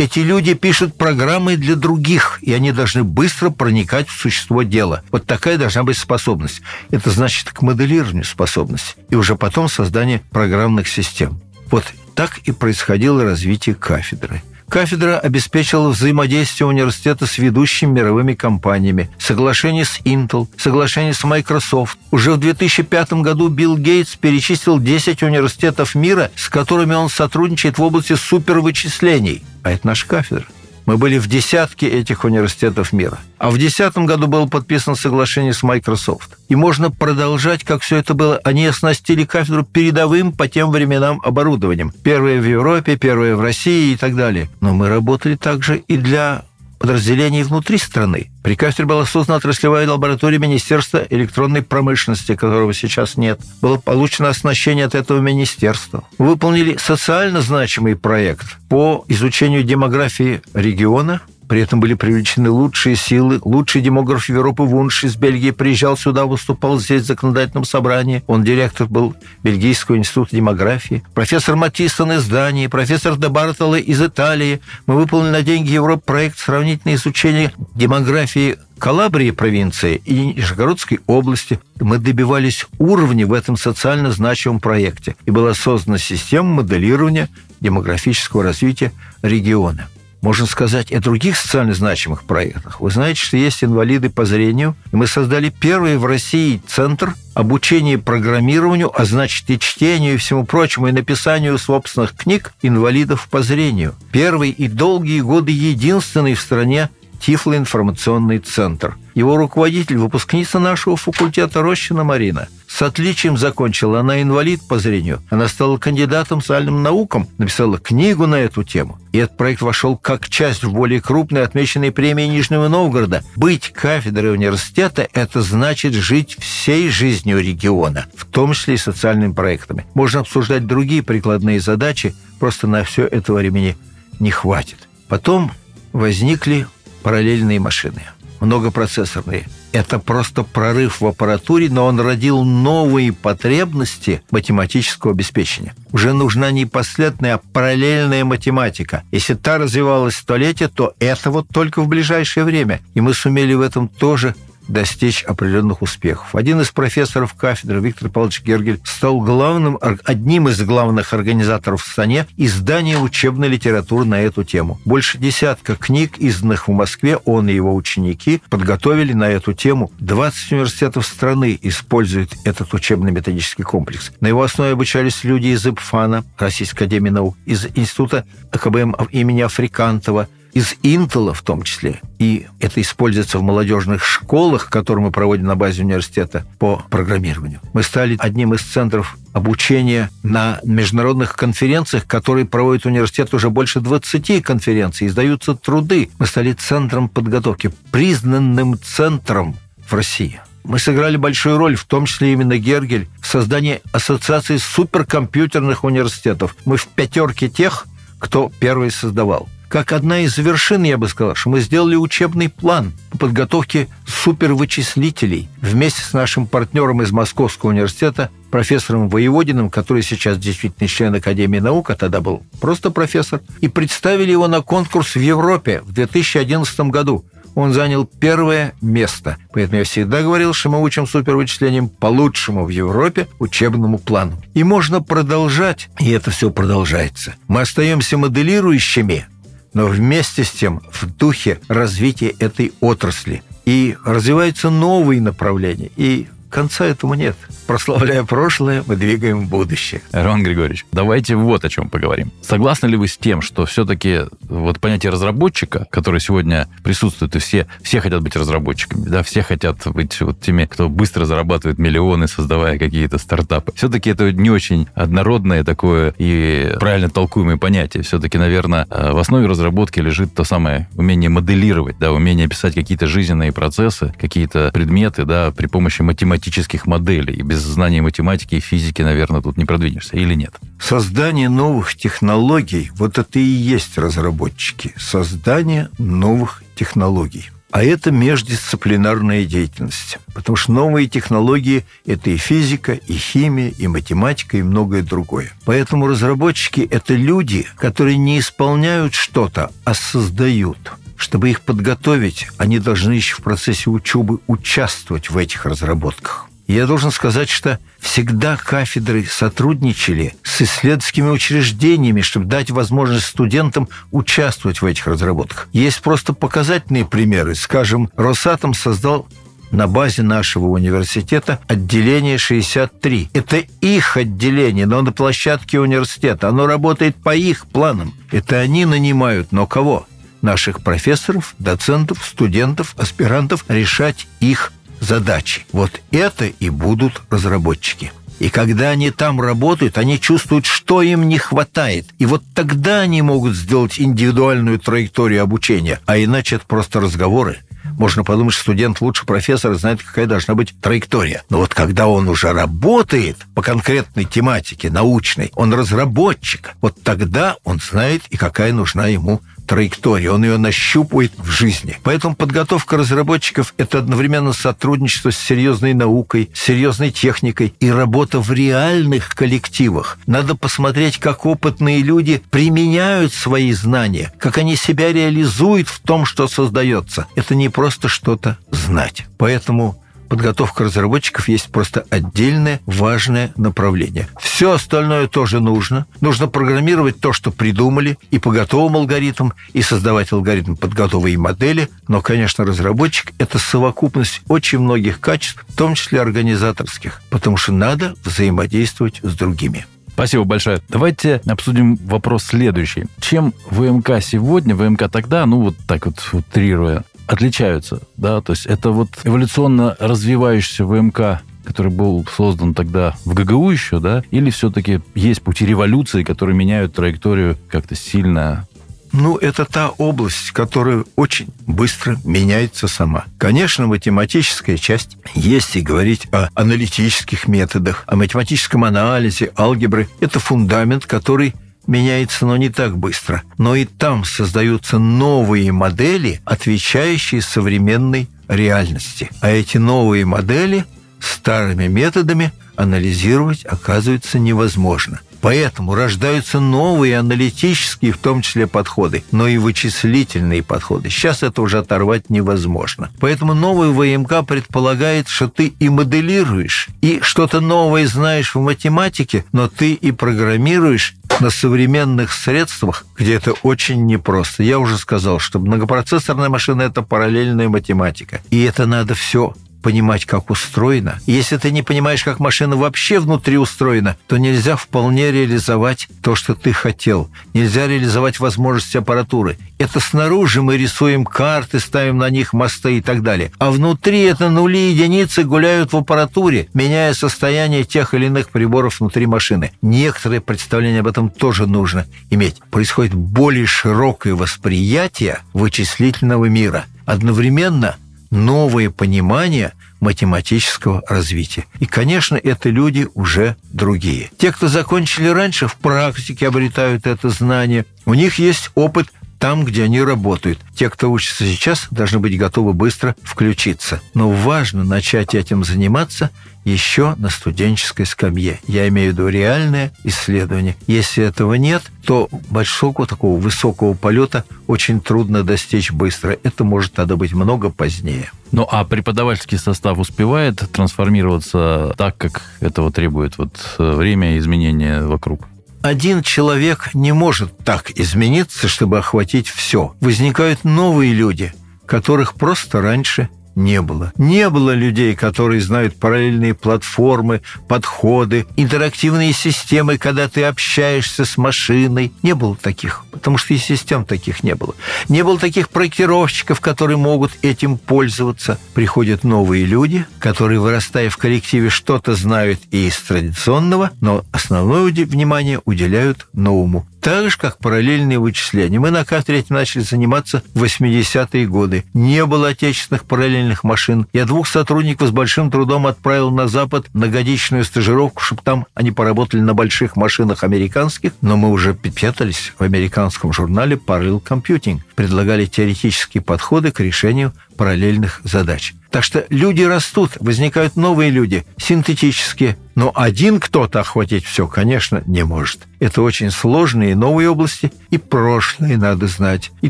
Эти 0.01 0.17
люди 0.17 0.55
пишут 0.55 0.97
программы 0.97 1.57
для 1.57 1.75
других, 1.75 2.39
и 2.41 2.51
они 2.53 2.71
должны 2.71 3.03
быстро 3.03 3.51
проникать 3.51 4.09
в 4.09 4.19
существо 4.19 4.63
дела. 4.63 5.03
Вот 5.11 5.27
такая 5.27 5.59
должна 5.59 5.83
быть 5.83 5.95
способность. 5.95 6.63
Это 6.89 7.11
значит 7.11 7.51
к 7.51 7.61
моделированию 7.61 8.23
способности. 8.23 8.95
И 9.11 9.15
уже 9.15 9.35
потом 9.35 9.69
создание 9.69 10.23
программных 10.31 10.87
систем. 10.87 11.39
Вот 11.69 11.83
так 12.15 12.39
и 12.45 12.51
происходило 12.51 13.23
развитие 13.23 13.75
кафедры. 13.75 14.41
Кафедра 14.69 15.19
обеспечила 15.19 15.89
взаимодействие 15.89 16.65
университета 16.65 17.27
с 17.27 17.37
ведущими 17.37 17.91
мировыми 17.91 18.33
компаниями, 18.33 19.11
соглашение 19.19 19.85
с 19.85 19.99
Intel, 19.99 20.47
соглашение 20.57 21.13
с 21.13 21.23
Microsoft. 21.23 21.99
Уже 22.09 22.31
в 22.31 22.37
2005 22.37 23.13
году 23.21 23.49
Билл 23.49 23.77
Гейтс 23.77 24.15
перечислил 24.15 24.79
10 24.79 25.21
университетов 25.21 25.93
мира, 25.93 26.31
с 26.35 26.49
которыми 26.49 26.95
он 26.95 27.07
сотрудничает 27.07 27.77
в 27.77 27.83
области 27.83 28.15
супервычислений. 28.15 29.43
А 29.63 29.71
это 29.71 29.87
наша 29.87 30.07
кафедра. 30.07 30.45
Мы 30.85 30.97
были 30.97 31.19
в 31.19 31.27
десятке 31.27 31.87
этих 31.87 32.23
университетов 32.23 32.91
мира. 32.91 33.19
А 33.37 33.49
в 33.49 33.57
2010 33.57 33.97
году 33.99 34.27
было 34.27 34.47
подписано 34.47 34.95
соглашение 34.95 35.53
с 35.53 35.63
Microsoft. 35.63 36.37
И 36.49 36.55
можно 36.55 36.89
продолжать, 36.89 37.63
как 37.63 37.81
все 37.81 37.97
это 37.97 38.13
было. 38.13 38.39
Они 38.43 38.65
оснастили 38.65 39.23
кафедру 39.23 39.63
передовым 39.63 40.31
по 40.31 40.47
тем 40.47 40.71
временам 40.71 41.21
оборудованием. 41.23 41.93
Первое 42.03 42.41
в 42.41 42.45
Европе, 42.45 42.97
первое 42.97 43.35
в 43.35 43.41
России 43.41 43.93
и 43.93 43.95
так 43.95 44.15
далее. 44.15 44.49
Но 44.59 44.73
мы 44.73 44.89
работали 44.89 45.35
также 45.35 45.77
и 45.77 45.97
для 45.97 46.43
подразделений 46.81 47.43
внутри 47.43 47.77
страны. 47.77 48.31
При 48.41 48.55
кафедре 48.55 48.85
была 48.85 49.05
создана 49.05 49.37
отраслевая 49.37 49.87
лаборатория 49.87 50.39
Министерства 50.39 51.05
электронной 51.11 51.61
промышленности, 51.61 52.35
которого 52.35 52.73
сейчас 52.73 53.17
нет. 53.17 53.39
Было 53.61 53.77
получено 53.77 54.29
оснащение 54.29 54.85
от 54.85 54.95
этого 54.95 55.19
министерства. 55.19 56.03
Выполнили 56.17 56.77
социально 56.77 57.41
значимый 57.41 57.95
проект 57.95 58.57
по 58.67 59.05
изучению 59.07 59.63
демографии 59.63 60.41
региона, 60.55 61.21
при 61.51 61.59
этом 61.59 61.81
были 61.81 61.95
привлечены 61.95 62.49
лучшие 62.49 62.95
силы. 62.95 63.41
Лучший 63.43 63.81
демограф 63.81 64.29
Европы 64.29 64.63
Вунш 64.63 65.03
из 65.03 65.17
Бельгии 65.17 65.51
приезжал 65.51 65.97
сюда, 65.97 66.25
выступал 66.25 66.79
здесь 66.79 67.01
в 67.01 67.07
законодательном 67.07 67.65
собрании. 67.65 68.23
Он 68.27 68.41
директор 68.41 68.87
был 68.87 69.17
Бельгийского 69.43 69.97
института 69.97 70.33
демографии. 70.33 71.03
Профессор 71.13 71.57
Матисон 71.57 72.13
из 72.13 72.25
Дании, 72.25 72.67
профессор 72.67 73.17
Де 73.17 73.27
Бартоле 73.27 73.81
из 73.81 74.01
Италии. 74.01 74.61
Мы 74.87 74.95
выполнили 74.95 75.31
на 75.31 75.41
деньги 75.41 75.71
Европы 75.71 76.03
проект 76.05 76.39
«Сравнительное 76.39 76.95
изучение 76.95 77.51
демографии 77.75 78.55
Калабрии 78.79 79.31
провинции 79.31 80.01
и 80.05 80.27
Нижегородской 80.27 81.01
области 81.05 81.59
мы 81.81 81.97
добивались 81.97 82.65
уровня 82.79 83.27
в 83.27 83.33
этом 83.33 83.57
социально 83.57 84.11
значимом 84.11 84.61
проекте. 84.61 85.17
И 85.25 85.31
была 85.31 85.53
создана 85.53 85.97
система 85.97 86.61
моделирования 86.61 87.27
демографического 87.59 88.41
развития 88.41 88.93
региона 89.21 89.89
можно 90.21 90.45
сказать, 90.45 90.91
и 90.91 90.95
о 90.95 91.01
других 91.01 91.35
социально 91.35 91.73
значимых 91.73 92.23
проектах. 92.23 92.79
Вы 92.79 92.91
знаете, 92.91 93.21
что 93.21 93.37
есть 93.37 93.63
инвалиды 93.63 94.09
по 94.09 94.25
зрению, 94.25 94.75
и 94.91 94.95
мы 94.95 95.07
создали 95.07 95.49
первый 95.49 95.97
в 95.97 96.05
России 96.05 96.61
центр 96.67 97.15
обучения 97.33 97.97
программированию, 97.97 98.91
а 98.95 99.05
значит 99.05 99.49
и 99.49 99.59
чтению 99.59 100.15
и 100.15 100.17
всему 100.17 100.45
прочему, 100.45 100.87
и 100.87 100.91
написанию 100.91 101.57
собственных 101.57 102.15
книг 102.15 102.53
инвалидов 102.61 103.27
по 103.31 103.41
зрению. 103.41 103.95
Первый 104.11 104.51
и 104.51 104.67
долгие 104.67 105.21
годы 105.21 105.51
единственный 105.51 106.35
в 106.35 106.41
стране 106.41 106.89
Тифлоинформационный 107.19 108.39
центр. 108.39 108.97
Его 109.13 109.35
руководитель– 109.35 109.97
выпускница 109.99 110.59
нашего 110.59 110.95
факультета 110.95 111.61
Рощина 111.61 112.03
Марина. 112.03 112.47
С 112.67 112.81
отличием 112.81 113.37
закончила 113.37 113.99
она 113.99 114.21
инвалид 114.21 114.65
по 114.67 114.79
зрению. 114.79 115.21
Она 115.29 115.49
стала 115.49 115.77
кандидатом 115.77 116.39
социальным 116.39 116.81
наукам, 116.81 117.27
написала 117.37 117.77
книгу 117.77 118.27
на 118.27 118.35
эту 118.35 118.63
тему. 118.63 118.97
И 119.11 119.17
этот 119.17 119.35
проект 119.35 119.61
вошел 119.61 119.97
как 119.97 120.29
часть 120.29 120.63
в 120.63 120.71
более 120.71 121.01
крупной 121.01 121.43
отмеченной 121.43 121.91
премии 121.91 122.23
Нижнего 122.23 122.69
Новгорода. 122.69 123.23
Быть 123.35 123.73
кафедрой 123.73 124.33
университета– 124.33 125.07
это 125.13 125.41
значит 125.41 125.93
жить 125.93 126.37
всей 126.39 126.89
жизнью 126.89 127.41
региона, 127.41 128.05
в 128.15 128.25
том 128.25 128.53
числе 128.53 128.75
и 128.75 128.77
социальными 128.77 129.33
проектами. 129.33 129.85
Можно 129.93 130.21
обсуждать 130.21 130.65
другие 130.65 131.03
прикладные 131.03 131.59
задачи, 131.59 132.15
просто 132.39 132.67
на 132.67 132.85
все 132.85 133.05
этого 133.05 133.39
времени 133.39 133.75
не 134.19 134.31
хватит. 134.31 134.87
Потом 135.09 135.51
возникли 135.91 136.67
параллельные 137.03 137.59
машины, 137.59 138.03
многопроцессорные. 138.41 139.47
Это 139.71 139.99
просто 139.99 140.43
прорыв 140.43 140.99
в 140.99 141.07
аппаратуре, 141.07 141.69
но 141.69 141.85
он 141.85 141.99
родил 142.01 142.43
новые 142.43 143.13
потребности 143.13 144.21
математического 144.31 145.13
обеспечения. 145.13 145.73
Уже 145.93 146.11
нужна 146.11 146.51
не 146.51 146.65
последовательная, 146.65 147.35
а 147.35 147.41
параллельная 147.53 148.25
математика. 148.25 149.03
Если 149.11 149.35
та 149.35 149.57
развивалась 149.57 150.15
столетия, 150.15 150.67
то 150.67 150.93
это 150.99 151.31
вот 151.31 151.47
только 151.53 151.81
в 151.81 151.87
ближайшее 151.87 152.43
время. 152.43 152.81
И 152.95 153.01
мы 153.01 153.13
сумели 153.13 153.53
в 153.53 153.61
этом 153.61 153.87
тоже 153.87 154.35
достичь 154.67 155.23
определенных 155.23 155.81
успехов. 155.81 156.35
Один 156.35 156.61
из 156.61 156.71
профессоров 156.71 157.33
кафедры, 157.33 157.79
Виктор 157.79 158.09
Павлович 158.09 158.41
Гергель, 158.43 158.79
стал 158.83 159.19
главным, 159.21 159.77
одним 160.03 160.47
из 160.47 160.61
главных 160.61 161.13
организаторов 161.13 161.83
в 161.83 161.87
стране 161.87 162.27
издания 162.37 162.97
учебной 162.97 163.47
литературы 163.47 164.05
на 164.05 164.21
эту 164.21 164.43
тему. 164.43 164.79
Больше 164.85 165.17
десятка 165.17 165.75
книг, 165.75 166.17
изданных 166.17 166.67
в 166.67 166.71
Москве, 166.71 167.17
он 167.17 167.49
и 167.49 167.53
его 167.53 167.73
ученики 167.75 168.41
подготовили 168.49 169.13
на 169.13 169.29
эту 169.29 169.53
тему. 169.53 169.91
20 169.99 170.51
университетов 170.53 171.05
страны 171.05 171.57
используют 171.61 172.35
этот 172.45 172.73
учебно-методический 172.73 173.63
комплекс. 173.63 174.11
На 174.19 174.27
его 174.27 174.43
основе 174.43 174.73
обучались 174.73 175.23
люди 175.23 175.47
из 175.47 175.65
ИПФАНа, 175.65 176.23
Российской 176.37 176.83
академии 176.83 177.09
наук, 177.09 177.37
из 177.45 177.65
Института 177.75 178.25
АКБМ 178.51 178.95
имени 179.11 179.41
Африкантова, 179.41 180.27
из 180.53 180.75
Интела 180.83 181.33
в 181.33 181.41
том 181.41 181.63
числе. 181.63 182.01
И 182.19 182.47
это 182.59 182.81
используется 182.81 183.39
в 183.39 183.43
молодежных 183.43 184.03
школах, 184.05 184.69
которые 184.69 185.05
мы 185.05 185.11
проводим 185.11 185.45
на 185.45 185.55
базе 185.55 185.83
университета 185.83 186.45
по 186.59 186.83
программированию. 186.89 187.59
Мы 187.73 187.83
стали 187.83 188.15
одним 188.19 188.53
из 188.53 188.61
центров 188.61 189.17
обучения 189.33 190.09
на 190.23 190.59
международных 190.63 191.35
конференциях, 191.35 192.05
которые 192.05 192.45
проводит 192.45 192.85
университет 192.85 193.33
уже 193.33 193.49
больше 193.49 193.79
20 193.79 194.43
конференций, 194.43 195.07
издаются 195.07 195.55
труды. 195.55 196.09
Мы 196.19 196.27
стали 196.27 196.53
центром 196.53 197.09
подготовки, 197.09 197.71
признанным 197.91 198.77
центром 198.77 199.55
в 199.87 199.93
России. 199.93 200.41
Мы 200.63 200.77
сыграли 200.77 201.17
большую 201.17 201.57
роль, 201.57 201.75
в 201.75 201.85
том 201.85 202.05
числе 202.05 202.33
именно 202.33 202.57
Гергель, 202.57 203.07
в 203.19 203.25
создании 203.25 203.81
ассоциации 203.93 204.57
суперкомпьютерных 204.57 205.83
университетов. 205.83 206.55
Мы 206.65 206.77
в 206.77 206.87
пятерке 206.87 207.49
тех, 207.49 207.87
кто 208.19 208.51
первый 208.59 208.91
создавал 208.91 209.49
как 209.71 209.93
одна 209.93 210.19
из 210.19 210.37
вершин, 210.37 210.83
я 210.83 210.97
бы 210.97 211.07
сказал, 211.07 211.33
что 211.33 211.49
мы 211.49 211.61
сделали 211.61 211.95
учебный 211.95 212.49
план 212.49 212.91
по 213.09 213.19
подготовке 213.19 213.87
супервычислителей 214.05 215.47
вместе 215.61 216.01
с 216.01 216.11
нашим 216.11 216.45
партнером 216.45 217.01
из 217.01 217.11
Московского 217.11 217.69
университета, 217.69 218.29
профессором 218.51 219.07
Воеводиным, 219.07 219.69
который 219.69 220.03
сейчас 220.03 220.37
действительно 220.37 220.89
член 220.89 221.15
Академии 221.15 221.59
наук, 221.59 221.89
а 221.89 221.95
тогда 221.95 222.19
был 222.19 222.43
просто 222.59 222.91
профессор, 222.91 223.39
и 223.61 223.69
представили 223.69 224.31
его 224.31 224.49
на 224.49 224.59
конкурс 224.61 225.15
в 225.15 225.21
Европе 225.21 225.81
в 225.85 225.93
2011 225.93 226.79
году 226.91 227.23
он 227.55 227.73
занял 227.73 228.05
первое 228.05 228.73
место. 228.81 229.37
Поэтому 229.53 229.79
я 229.79 229.83
всегда 229.83 230.21
говорил, 230.21 230.53
что 230.53 230.69
мы 230.69 230.81
учим 230.81 231.05
супервычислениям 231.07 231.89
по 231.89 232.07
лучшему 232.07 232.65
в 232.65 232.69
Европе 232.69 233.27
учебному 233.39 233.99
плану. 233.99 234.41
И 234.53 234.63
можно 234.63 235.01
продолжать, 235.01 235.89
и 235.99 236.11
это 236.11 236.31
все 236.31 236.49
продолжается. 236.49 237.35
Мы 237.49 237.61
остаемся 237.61 238.17
моделирующими, 238.17 239.27
но 239.73 239.87
вместе 239.87 240.43
с 240.43 240.51
тем 240.51 240.81
в 240.91 241.05
духе 241.05 241.59
развития 241.67 242.35
этой 242.39 242.73
отрасли. 242.79 243.43
И 243.65 243.95
развиваются 244.03 244.69
новые 244.69 245.21
направления. 245.21 245.91
И 245.95 246.27
конца 246.51 246.85
этому 246.85 247.15
нет. 247.15 247.35
Прославляя 247.65 248.23
прошлое, 248.23 248.83
мы 248.85 248.95
двигаем 248.95 249.45
в 249.45 249.49
будущее. 249.49 250.01
Роман 250.11 250.43
Григорьевич, 250.43 250.85
давайте 250.91 251.35
вот 251.35 251.65
о 251.65 251.69
чем 251.69 251.89
поговорим. 251.89 252.31
Согласны 252.41 252.87
ли 252.87 252.97
вы 252.97 253.07
с 253.07 253.17
тем, 253.17 253.41
что 253.41 253.65
все-таки 253.65 254.21
вот 254.41 254.79
понятие 254.79 255.11
разработчика, 255.11 255.87
которое 255.89 256.19
сегодня 256.19 256.67
присутствует, 256.83 257.35
и 257.35 257.39
все, 257.39 257.67
все 257.81 258.01
хотят 258.01 258.21
быть 258.21 258.35
разработчиками, 258.35 259.05
да, 259.07 259.23
все 259.23 259.41
хотят 259.41 259.87
быть 259.87 260.19
вот 260.21 260.41
теми, 260.41 260.65
кто 260.65 260.89
быстро 260.89 261.25
зарабатывает 261.25 261.79
миллионы, 261.79 262.27
создавая 262.27 262.77
какие-то 262.77 263.17
стартапы. 263.17 263.71
Все-таки 263.75 264.09
это 264.09 264.31
не 264.31 264.49
очень 264.49 264.87
однородное 264.93 265.63
такое 265.63 266.13
и 266.17 266.75
правильно 266.79 267.09
толкуемое 267.09 267.57
понятие. 267.57 268.03
Все-таки, 268.03 268.37
наверное, 268.37 268.85
в 268.89 269.17
основе 269.17 269.47
разработки 269.47 269.99
лежит 269.99 270.35
то 270.35 270.43
самое 270.43 270.89
умение 270.95 271.29
моделировать, 271.29 271.97
да, 271.99 272.11
умение 272.11 272.47
писать 272.47 272.73
какие-то 272.73 273.07
жизненные 273.07 273.53
процессы, 273.53 274.13
какие-то 274.19 274.71
предметы, 274.73 275.23
да, 275.23 275.51
при 275.51 275.67
помощи 275.67 276.01
математических 276.41 276.87
моделей. 276.87 277.33
И 277.35 277.43
без 277.43 277.59
знания 277.59 278.01
математики 278.01 278.55
и 278.55 278.59
физики, 278.59 279.03
наверное, 279.03 279.41
тут 279.41 279.57
не 279.57 279.65
продвинешься, 279.65 280.17
или 280.17 280.33
нет? 280.35 280.53
Создание 280.79 281.49
новых 281.49 281.95
технологий, 281.95 282.91
вот 282.95 283.17
это 283.17 283.39
и 283.39 283.43
есть 283.43 283.97
разработчики. 283.97 284.93
Создание 284.97 285.89
новых 285.99 286.63
технологий. 286.75 287.51
А 287.71 287.83
это 287.83 288.11
междисциплинарная 288.11 289.45
деятельность. 289.45 290.17
Потому 290.33 290.57
что 290.57 290.73
новые 290.73 291.07
технологии– 291.07 291.85
это 292.05 292.29
и 292.31 292.37
физика, 292.37 292.93
и 292.93 293.13
химия, 293.13 293.69
и 293.69 293.87
математика, 293.87 294.57
и 294.57 294.63
многое 294.63 295.03
другое. 295.03 295.53
Поэтому 295.63 296.07
разработчики– 296.07 296.81
это 296.91 297.13
люди, 297.13 297.65
которые 297.77 298.17
не 298.17 298.39
исполняют 298.39 299.13
что-то, 299.13 299.69
а 299.85 299.93
создают. 299.93 300.91
Чтобы 301.21 301.51
их 301.51 301.61
подготовить, 301.61 302.47
они 302.57 302.79
должны 302.79 303.13
еще 303.13 303.35
в 303.35 303.43
процессе 303.43 303.91
учебы 303.91 304.39
участвовать 304.47 305.29
в 305.29 305.37
этих 305.37 305.67
разработках. 305.67 306.47
Я 306.65 306.87
должен 306.87 307.11
сказать, 307.11 307.47
что 307.47 307.77
всегда 307.99 308.57
кафедры 308.57 309.23
сотрудничали 309.25 310.33
с 310.41 310.63
исследовательскими 310.63 311.29
учреждениями, 311.29 312.21
чтобы 312.21 312.47
дать 312.47 312.71
возможность 312.71 313.27
студентам 313.27 313.87
участвовать 314.09 314.81
в 314.81 314.85
этих 314.87 315.05
разработках. 315.05 315.69
Есть 315.73 316.01
просто 316.01 316.33
показательные 316.33 317.05
примеры. 317.05 317.53
Скажем, 317.53 318.09
Росатом 318.15 318.73
создал 318.73 319.27
на 319.69 319.85
базе 319.87 320.23
нашего 320.23 320.69
университета 320.69 321.59
отделение 321.67 322.39
63. 322.39 323.29
Это 323.33 323.57
их 323.57 324.17
отделение, 324.17 324.87
но 324.87 325.03
на 325.03 325.11
площадке 325.11 325.79
университета. 325.79 326.49
Оно 326.49 326.65
работает 326.65 327.15
по 327.15 327.35
их 327.35 327.67
планам. 327.67 328.15
Это 328.31 328.57
они 328.57 328.85
нанимают, 328.85 329.51
но 329.51 329.67
кого? 329.67 330.07
Наших 330.41 330.81
профессоров, 330.81 331.55
доцентов, 331.59 332.25
студентов, 332.25 332.95
аспирантов 332.97 333.65
решать 333.67 334.27
их 334.39 334.73
задачи. 334.99 335.65
Вот 335.71 336.01
это 336.11 336.45
и 336.45 336.69
будут 336.69 337.21
разработчики. 337.29 338.11
И 338.39 338.49
когда 338.49 338.89
они 338.89 339.11
там 339.11 339.39
работают, 339.39 339.99
они 339.99 340.19
чувствуют, 340.19 340.65
что 340.65 341.03
им 341.03 341.27
не 341.29 341.37
хватает. 341.37 342.07
И 342.17 342.25
вот 342.25 342.41
тогда 342.55 343.01
они 343.01 343.21
могут 343.21 343.55
сделать 343.55 343.99
индивидуальную 343.99 344.79
траекторию 344.79 345.43
обучения. 345.43 345.99
А 346.07 346.17
иначе 346.17 346.55
это 346.55 346.65
просто 346.65 346.99
разговоры. 346.99 347.59
Можно 347.99 348.23
подумать, 348.23 348.55
что 348.55 348.63
студент 348.63 348.99
лучше 348.99 349.27
профессора 349.27 349.75
знает, 349.75 350.01
какая 350.01 350.25
должна 350.25 350.55
быть 350.55 350.73
траектория. 350.81 351.43
Но 351.51 351.59
вот 351.59 351.75
когда 351.75 352.07
он 352.07 352.27
уже 352.29 352.51
работает 352.51 353.37
по 353.53 353.61
конкретной 353.61 354.25
тематике 354.25 354.89
научной, 354.89 355.51
он 355.53 355.71
разработчик, 355.71 356.71
вот 356.81 356.95
тогда 357.03 357.57
он 357.63 357.79
знает 357.79 358.23
и 358.31 358.37
какая 358.37 358.73
нужна 358.73 359.05
ему 359.05 359.41
траектории, 359.65 360.27
он 360.27 360.43
ее 360.43 360.57
нащупывает 360.57 361.31
в 361.37 361.49
жизни. 361.49 361.97
Поэтому 362.03 362.35
подготовка 362.35 362.97
разработчиков– 362.97 363.73
это 363.77 363.99
одновременно 363.99 364.53
сотрудничество 364.53 365.31
с 365.31 365.37
серьезной 365.37 365.93
наукой, 365.93 366.49
серьезной 366.53 367.11
техникой 367.11 367.73
и 367.79 367.89
работа 367.89 368.39
в 368.39 368.51
реальных 368.51 369.35
коллективах. 369.35 370.17
Надо 370.25 370.55
посмотреть, 370.55 371.17
как 371.17 371.45
опытные 371.45 372.01
люди 372.01 372.41
применяют 372.49 373.33
свои 373.33 373.71
знания, 373.73 374.33
как 374.39 374.57
они 374.57 374.75
себя 374.75 375.11
реализуют 375.11 375.87
в 375.87 375.99
том, 375.99 376.25
что 376.25 376.47
создается. 376.47 377.27
Это 377.35 377.55
не 377.55 377.69
просто 377.69 378.07
что-то 378.07 378.57
знать. 378.71 379.25
Поэтому 379.37 380.01
подготовка 380.31 380.85
разработчиков 380.85 381.49
есть 381.49 381.69
просто 381.73 382.05
отдельное 382.09 382.79
важное 382.85 383.51
направление. 383.57 384.29
Все 384.39 384.71
остальное 384.71 385.27
тоже 385.27 385.59
нужно. 385.59 386.05
Нужно 386.21 386.47
программировать 386.47 387.19
то, 387.19 387.33
что 387.33 387.51
придумали, 387.51 388.17
и 388.29 388.39
по 388.39 388.49
готовым 388.49 388.95
алгоритмам, 388.95 389.51
и 389.73 389.81
создавать 389.81 390.31
алгоритм 390.31 390.75
под 390.75 390.93
готовые 390.93 391.37
модели. 391.37 391.89
Но, 392.07 392.21
конечно, 392.21 392.63
разработчик– 392.63 393.33
это 393.39 393.59
совокупность 393.59 394.41
очень 394.47 394.79
многих 394.79 395.19
качеств, 395.19 395.65
в 395.67 395.75
том 395.75 395.95
числе 395.95 396.21
организаторских, 396.21 397.21
потому 397.29 397.57
что 397.57 397.73
надо 397.73 398.15
взаимодействовать 398.23 399.19
с 399.23 399.35
другими. 399.35 399.85
Спасибо 400.13 400.43
большое. 400.43 400.81
Давайте 400.87 401.41
обсудим 401.45 401.95
вопрос 401.95 402.43
следующий. 402.43 403.05
Чем 403.19 403.53
ВМК 403.69 404.21
сегодня, 404.21 404.75
ВМК 404.75 405.09
тогда, 405.09 405.45
ну 405.45 405.61
вот 405.61 405.75
так 405.87 406.05
вот 406.05 406.19
утрируя, 406.31 407.03
отличаются, 407.31 408.01
да, 408.17 408.41
то 408.41 408.51
есть 408.51 408.65
это 408.65 408.91
вот 408.91 409.09
эволюционно 409.23 409.95
развивающийся 409.99 410.85
ВМК 410.85 411.41
который 411.63 411.91
был 411.91 412.25
создан 412.35 412.73
тогда 412.73 413.15
в 413.23 413.35
ГГУ 413.35 413.69
еще, 413.69 413.99
да, 413.99 414.23
или 414.31 414.49
все-таки 414.49 414.99
есть 415.13 415.43
пути 415.43 415.63
революции, 415.63 416.23
которые 416.23 416.55
меняют 416.55 416.95
траекторию 416.95 417.55
как-то 417.69 417.95
сильно 417.95 418.67
ну, 419.13 419.35
это 419.37 419.65
та 419.65 419.89
область, 419.89 420.51
которая 420.51 421.03
очень 421.17 421.47
быстро 421.67 422.17
меняется 422.23 422.87
сама. 422.87 423.25
Конечно, 423.37 423.85
математическая 423.85 424.77
часть 424.77 425.17
есть 425.35 425.75
и 425.75 425.81
говорить 425.81 426.27
о 426.31 426.47
аналитических 426.55 427.47
методах, 427.47 428.05
о 428.07 428.15
математическом 428.15 428.85
анализе, 428.85 429.51
алгебры. 429.57 430.07
Это 430.21 430.39
фундамент, 430.39 431.05
который 431.05 431.53
меняется, 431.87 432.45
но 432.45 432.57
не 432.57 432.69
так 432.69 432.97
быстро. 432.97 433.43
Но 433.57 433.75
и 433.75 433.85
там 433.85 434.23
создаются 434.25 434.99
новые 434.99 435.71
модели, 435.71 436.41
отвечающие 436.45 437.41
современной 437.41 438.27
реальности. 438.47 439.29
А 439.41 439.49
эти 439.49 439.77
новые 439.77 440.25
модели 440.25 440.85
старыми 441.19 441.87
методами 441.87 442.51
анализировать 442.75 443.65
оказывается 443.65 444.39
невозможно– 444.39 445.19
Поэтому 445.41 445.95
рождаются 445.95 446.59
новые 446.59 447.17
аналитические, 447.17 448.11
в 448.11 448.17
том 448.17 448.41
числе, 448.41 448.67
подходы, 448.67 449.23
но 449.31 449.47
и 449.47 449.57
вычислительные 449.57 450.63
подходы. 450.63 451.09
Сейчас 451.09 451.43
это 451.43 451.61
уже 451.61 451.79
оторвать 451.79 452.29
невозможно. 452.29 453.09
Поэтому 453.19 453.53
новый 453.53 453.89
ВМК 453.89 454.45
предполагает, 454.45 455.27
что 455.27 455.49
ты 455.49 455.73
и 455.79 455.89
моделируешь, 455.89 456.87
и 457.01 457.19
что-то 457.21 457.59
новое 457.59 458.07
знаешь 458.07 458.55
в 458.55 458.59
математике, 458.59 459.45
но 459.51 459.67
ты 459.67 459.93
и 459.93 460.11
программируешь 460.11 461.15
на 461.39 461.49
современных 461.49 462.33
средствах, 462.33 463.05
где 463.17 463.33
это 463.35 463.53
очень 463.63 464.05
непросто. 464.05 464.63
Я 464.63 464.79
уже 464.79 464.97
сказал, 464.97 465.39
что 465.39 465.59
многопроцессорная 465.59 466.49
машина– 466.49 466.81
это 466.83 467.01
параллельная 467.01 467.69
математика. 467.69 468.41
И 468.51 468.61
это 468.61 468.85
надо 468.85 469.15
все 469.15 469.53
понимать, 469.81 470.25
как 470.25 470.49
устроено. 470.49 471.19
Если 471.25 471.57
ты 471.57 471.71
не 471.71 471.83
понимаешь, 471.83 472.23
как 472.23 472.39
машина 472.39 472.75
вообще 472.75 473.19
внутри 473.19 473.57
устроена, 473.57 474.17
то 474.27 474.37
нельзя 474.37 474.75
вполне 474.75 475.31
реализовать 475.31 476.07
то, 476.21 476.35
что 476.35 476.55
ты 476.55 476.73
хотел. 476.73 477.29
Нельзя 477.53 477.87
реализовать 477.87 478.39
возможности 478.39 478.97
аппаратуры. 478.97 479.57
Это 479.77 479.99
снаружи 479.99 480.61
мы 480.61 480.77
рисуем 480.77 481.25
карты, 481.25 481.79
ставим 481.79 482.17
на 482.17 482.29
них 482.29 482.53
мосты 482.53 482.97
и 482.97 483.01
так 483.01 483.23
далее. 483.23 483.51
А 483.57 483.71
внутри 483.71 484.21
это 484.21 484.49
нули 484.49 484.77
и 484.77 484.91
единицы 484.91 485.43
гуляют 485.43 485.93
в 485.93 485.97
аппаратуре, 485.97 486.69
меняя 486.73 487.13
состояние 487.13 487.83
тех 487.83 488.13
или 488.13 488.27
иных 488.27 488.49
приборов 488.49 488.99
внутри 488.99 489.25
машины. 489.25 489.71
Некоторые 489.81 490.41
представления 490.41 490.99
об 490.99 491.07
этом 491.07 491.29
тоже 491.29 491.65
нужно 491.65 492.05
иметь. 492.29 492.61
Происходит 492.69 493.13
более 493.13 493.65
широкое 493.65 494.35
восприятие 494.35 495.39
вычислительного 495.53 496.45
мира. 496.45 496.85
Одновременно 497.05 497.95
новое 498.31 498.89
понимание 498.89 499.73
математического 499.99 501.03
развития. 501.07 501.65
И, 501.79 501.85
конечно, 501.85 502.35
это 502.35 502.69
люди 502.69 503.07
уже 503.13 503.55
другие. 503.71 504.31
Те, 504.37 504.51
кто 504.51 504.67
закончили 504.67 505.27
раньше, 505.27 505.67
в 505.67 505.75
практике 505.75 506.47
обретают 506.47 507.05
это 507.05 507.29
знание. 507.29 507.85
У 508.05 508.15
них 508.15 508.39
есть 508.39 508.71
опыт 508.73 509.07
там, 509.41 509.65
где 509.65 509.83
они 509.85 510.01
работают. 510.03 510.59
Те, 510.75 510.87
кто 510.91 511.11
учится 511.11 511.45
сейчас, 511.45 511.87
должны 511.89 512.19
быть 512.19 512.37
готовы 512.37 512.73
быстро 512.73 513.15
включиться. 513.23 513.99
Но 514.13 514.29
важно 514.29 514.83
начать 514.83 515.33
этим 515.33 515.63
заниматься 515.63 516.29
еще 516.63 517.15
на 517.17 517.31
студенческой 517.31 518.05
скамье. 518.05 518.59
Я 518.67 518.87
имею 518.89 519.09
в 519.09 519.13
виду 519.13 519.27
реальное 519.29 519.93
исследование. 520.03 520.75
Если 520.85 521.23
этого 521.23 521.55
нет, 521.55 521.81
то 522.05 522.29
большого 522.51 523.07
такого 523.07 523.39
высокого 523.39 523.95
полета 523.95 524.45
очень 524.67 525.01
трудно 525.01 525.41
достичь 525.41 525.91
быстро. 525.91 526.37
Это 526.43 526.63
может 526.63 526.97
надо 526.97 527.15
быть 527.15 527.33
много 527.33 527.71
позднее. 527.71 528.29
Ну, 528.51 528.67
а 528.69 528.83
преподавательский 528.83 529.57
состав 529.57 529.97
успевает 529.97 530.57
трансформироваться 530.71 531.95
так, 531.97 532.15
как 532.15 532.43
этого 532.59 532.91
требует 532.91 533.39
вот 533.39 533.53
э, 533.79 533.91
время 533.95 534.37
изменения 534.37 535.01
вокруг? 535.01 535.47
Один 535.81 536.21
человек 536.21 536.93
не 536.93 537.11
может 537.11 537.57
так 537.59 537.91
измениться, 537.91 538.67
чтобы 538.67 538.99
охватить 538.99 539.47
все. 539.47 539.95
Возникают 539.99 540.63
новые 540.63 541.13
люди, 541.13 541.53
которых 541.85 542.35
просто 542.35 542.81
раньше 542.81 543.29
не 543.55 543.81
было. 543.81 544.11
Не 544.17 544.49
было 544.49 544.73
людей, 544.73 545.15
которые 545.15 545.61
знают 545.61 545.97
параллельные 545.97 546.53
платформы, 546.53 547.41
подходы, 547.67 548.45
интерактивные 548.55 549.33
системы, 549.33 549.97
когда 549.97 550.27
ты 550.27 550.43
общаешься 550.43 551.25
с 551.25 551.37
машиной. 551.37 552.13
Не 552.23 552.33
было 552.33 552.55
таких, 552.55 553.05
потому 553.11 553.37
что 553.37 553.53
и 553.53 553.57
систем 553.57 554.05
таких 554.05 554.43
не 554.43 554.55
было. 554.55 554.75
Не 555.09 555.23
было 555.23 555.37
таких 555.37 555.69
проектировщиков, 555.69 556.59
которые 556.59 556.97
могут 556.97 557.31
этим 557.41 557.77
пользоваться. 557.77 558.59
Приходят 558.73 559.23
новые 559.23 559.65
люди, 559.65 560.05
которые, 560.19 560.59
вырастая 560.59 561.09
в 561.09 561.17
коллективе, 561.17 561.69
что-то 561.69 562.15
знают 562.15 562.59
и 562.71 562.87
из 562.87 562.99
традиционного, 562.99 563.91
но 564.01 564.23
основное 564.31 564.81
внимание 564.91 565.61
уделяют 565.65 566.27
новому 566.33 566.85
так 567.01 567.29
же, 567.29 567.37
как 567.37 567.57
параллельные 567.57 568.19
вычисления. 568.19 568.79
Мы 568.79 568.91
на 568.91 569.03
кафедре 569.03 569.43
начали 569.49 569.81
заниматься 569.81 570.43
в 570.53 570.63
80-е 570.63 571.47
годы. 571.47 571.83
Не 571.93 572.25
было 572.25 572.49
отечественных 572.49 573.05
параллельных 573.05 573.63
машин. 573.63 574.07
Я 574.13 574.25
двух 574.25 574.47
сотрудников 574.47 575.09
с 575.09 575.11
большим 575.11 575.49
трудом 575.51 575.87
отправил 575.87 576.31
на 576.31 576.47
Запад 576.47 576.85
на 576.93 577.07
годичную 577.07 577.65
стажировку, 577.65 578.21
чтобы 578.21 578.41
там 578.43 578.67
они 578.75 578.91
поработали 578.91 579.41
на 579.41 579.53
больших 579.53 579.95
машинах 579.95 580.43
американских, 580.43 581.13
но 581.21 581.37
мы 581.37 581.49
уже 581.49 581.73
печатались 581.73 582.53
в 582.57 582.63
американском 582.63 583.33
журнале 583.33 583.75
Parallel 583.75 584.21
Computing. 584.21 584.79
Предлагали 584.95 585.45
теоретические 585.45 586.21
подходы 586.21 586.71
к 586.71 586.79
решению 586.79 587.33
параллельных 587.55 588.21
задач. 588.23 588.73
Так 588.91 589.05
что 589.05 589.25
люди 589.29 589.63
растут, 589.63 590.17
возникают 590.19 590.75
новые 590.75 591.11
люди, 591.11 591.45
синтетические. 591.57 592.57
Но 592.75 592.91
один 592.93 593.39
кто-то 593.39 593.79
охватить 593.79 594.25
все, 594.25 594.47
конечно, 594.47 595.01
не 595.05 595.23
может. 595.23 595.61
Это 595.79 596.01
очень 596.01 596.29
сложные 596.29 596.95
новые 596.95 597.29
области, 597.29 597.71
и 597.89 597.97
прошлое 597.97 598.77
надо 598.77 599.07
знать, 599.07 599.51
и 599.61 599.69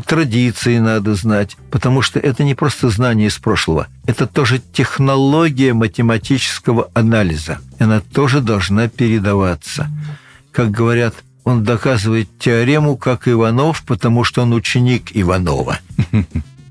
традиции 0.00 0.78
надо 0.78 1.14
знать, 1.14 1.56
потому 1.70 2.02
что 2.02 2.18
это 2.18 2.42
не 2.42 2.54
просто 2.54 2.88
знание 2.90 3.28
из 3.28 3.38
прошлого, 3.38 3.86
это 4.06 4.26
тоже 4.26 4.60
технология 4.72 5.72
математического 5.72 6.90
анализа. 6.92 7.60
Она 7.78 8.00
тоже 8.00 8.40
должна 8.40 8.88
передаваться. 8.88 9.88
Как 10.50 10.70
говорят, 10.70 11.14
он 11.44 11.64
доказывает 11.64 12.28
теорему, 12.38 12.96
как 12.96 13.28
Иванов, 13.28 13.82
потому 13.84 14.24
что 14.24 14.42
он 14.42 14.52
ученик 14.52 15.10
Иванова. 15.14 15.78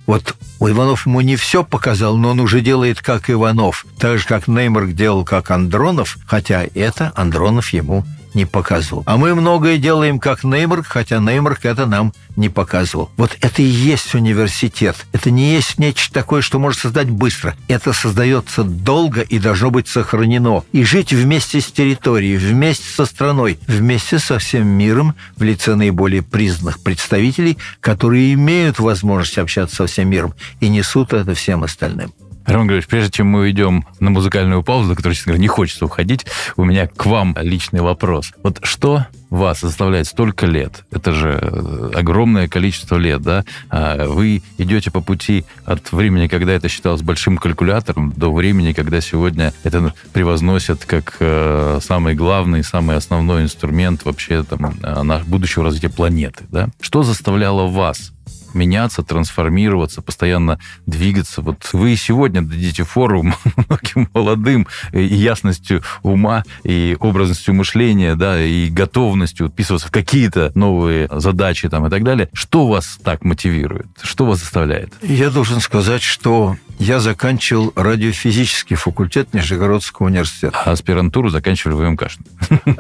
Вот 0.07 0.35
у 0.61 0.69
Иванов 0.69 1.07
ему 1.07 1.21
не 1.21 1.35
все 1.37 1.63
показал, 1.63 2.17
но 2.17 2.29
он 2.29 2.39
уже 2.39 2.61
делает 2.61 3.01
как 3.01 3.31
Иванов. 3.31 3.83
Так 3.97 4.19
же, 4.19 4.27
как 4.27 4.47
Неймарк 4.47 4.91
делал 4.91 5.25
как 5.25 5.49
Андронов, 5.49 6.19
хотя 6.27 6.65
это 6.75 7.11
Андронов 7.15 7.73
ему 7.73 8.05
не 8.33 8.45
показывал. 8.45 9.03
А 9.05 9.17
мы 9.17 9.35
многое 9.35 9.77
делаем 9.77 10.19
как 10.19 10.43
Неймарк, 10.43 10.87
хотя 10.87 11.19
Неймарк 11.19 11.65
это 11.65 11.85
нам 11.85 12.13
не 12.35 12.49
показывал. 12.49 13.09
Вот 13.17 13.37
это 13.41 13.61
и 13.61 13.65
есть 13.65 14.13
университет. 14.15 14.95
Это 15.11 15.31
не 15.31 15.53
есть 15.53 15.77
нечто 15.77 16.13
такое, 16.13 16.41
что 16.41 16.59
может 16.59 16.79
создать 16.79 17.09
быстро. 17.09 17.55
Это 17.67 17.93
создается 17.93 18.63
долго 18.63 19.21
и 19.21 19.39
должно 19.39 19.71
быть 19.71 19.87
сохранено. 19.87 20.63
И 20.71 20.83
жить 20.83 21.13
вместе 21.13 21.61
с 21.61 21.71
территорией, 21.71 22.37
вместе 22.37 22.85
со 22.87 23.05
страной, 23.05 23.59
вместе 23.67 24.19
со 24.19 24.39
всем 24.39 24.67
миром 24.67 25.15
в 25.35 25.43
лице 25.43 25.75
наиболее 25.75 26.21
признанных 26.21 26.79
представителей, 26.81 27.57
которые 27.79 28.33
имеют 28.33 28.79
возможность 28.79 29.37
общаться 29.37 29.75
со 29.75 29.87
всем 29.87 30.09
миром 30.09 30.33
и 30.59 30.69
несут 30.69 31.13
это 31.13 31.33
всем 31.33 31.63
остальным. 31.63 32.13
Роман 32.45 32.67
Григорьевич, 32.67 32.87
прежде 32.87 33.11
чем 33.11 33.27
мы 33.27 33.41
уйдем 33.41 33.85
на 33.99 34.09
музыкальную 34.09 34.63
паузу, 34.63 34.89
за 34.89 34.95
которой, 34.95 35.13
честно 35.13 35.31
говоря, 35.31 35.41
не 35.41 35.47
хочется 35.47 35.85
уходить, 35.85 36.25
у 36.57 36.63
меня 36.63 36.87
к 36.87 37.05
вам 37.05 37.35
личный 37.39 37.81
вопрос. 37.81 38.31
Вот 38.43 38.59
что 38.63 39.05
вас 39.29 39.61
заставляет 39.61 40.07
столько 40.07 40.45
лет, 40.45 40.83
это 40.91 41.13
же 41.13 41.39
э, 41.41 41.91
огромное 41.95 42.49
количество 42.49 42.97
лет, 42.97 43.21
да, 43.21 43.45
а 43.69 44.05
вы 44.07 44.43
идете 44.57 44.91
по 44.91 44.99
пути 44.99 45.45
от 45.63 45.93
времени, 45.93 46.27
когда 46.27 46.51
это 46.51 46.67
считалось 46.67 47.01
большим 47.01 47.37
калькулятором, 47.37 48.13
до 48.17 48.33
времени, 48.33 48.73
когда 48.73 48.99
сегодня 48.99 49.53
это 49.63 49.93
превозносят 50.11 50.83
как 50.83 51.15
э, 51.19 51.79
самый 51.81 52.13
главный, 52.13 52.61
самый 52.63 52.97
основной 52.97 53.43
инструмент 53.43 54.03
вообще 54.03 54.43
там, 54.43 54.73
э, 54.83 55.23
будущего 55.25 55.63
развития 55.63 55.89
планеты, 55.89 56.43
да. 56.51 56.67
Что 56.81 57.03
заставляло 57.03 57.67
вас 57.67 58.11
меняться, 58.53 59.03
трансформироваться, 59.03 60.01
постоянно 60.01 60.59
двигаться. 60.85 61.41
Вот 61.41 61.69
вы 61.73 61.95
сегодня 61.95 62.41
дадите 62.41 62.83
фору 62.83 63.23
многим 63.55 64.09
молодым 64.13 64.67
и 64.93 65.03
ясностью 65.03 65.83
ума, 66.03 66.43
и 66.63 66.95
образностью 66.99 67.53
мышления, 67.53 68.15
да, 68.15 68.41
и 68.41 68.69
готовностью 68.69 69.49
вписываться 69.49 69.87
в 69.87 69.91
какие-то 69.91 70.51
новые 70.55 71.07
задачи 71.11 71.69
там 71.69 71.87
и 71.87 71.89
так 71.89 72.03
далее. 72.03 72.29
Что 72.33 72.67
вас 72.67 72.97
так 73.03 73.23
мотивирует? 73.23 73.87
Что 74.01 74.25
вас 74.25 74.39
заставляет? 74.39 74.93
Я 75.01 75.29
должен 75.29 75.59
сказать, 75.59 76.01
что 76.01 76.57
я 76.79 76.99
заканчивал 76.99 77.73
радиофизический 77.75 78.75
факультет 78.75 79.33
Нижегородского 79.33 80.07
университета. 80.07 80.57
А 80.65 80.71
аспирантуру 80.71 81.29
заканчивали 81.29 81.75
в 81.75 81.89
МКШ. 81.91 82.17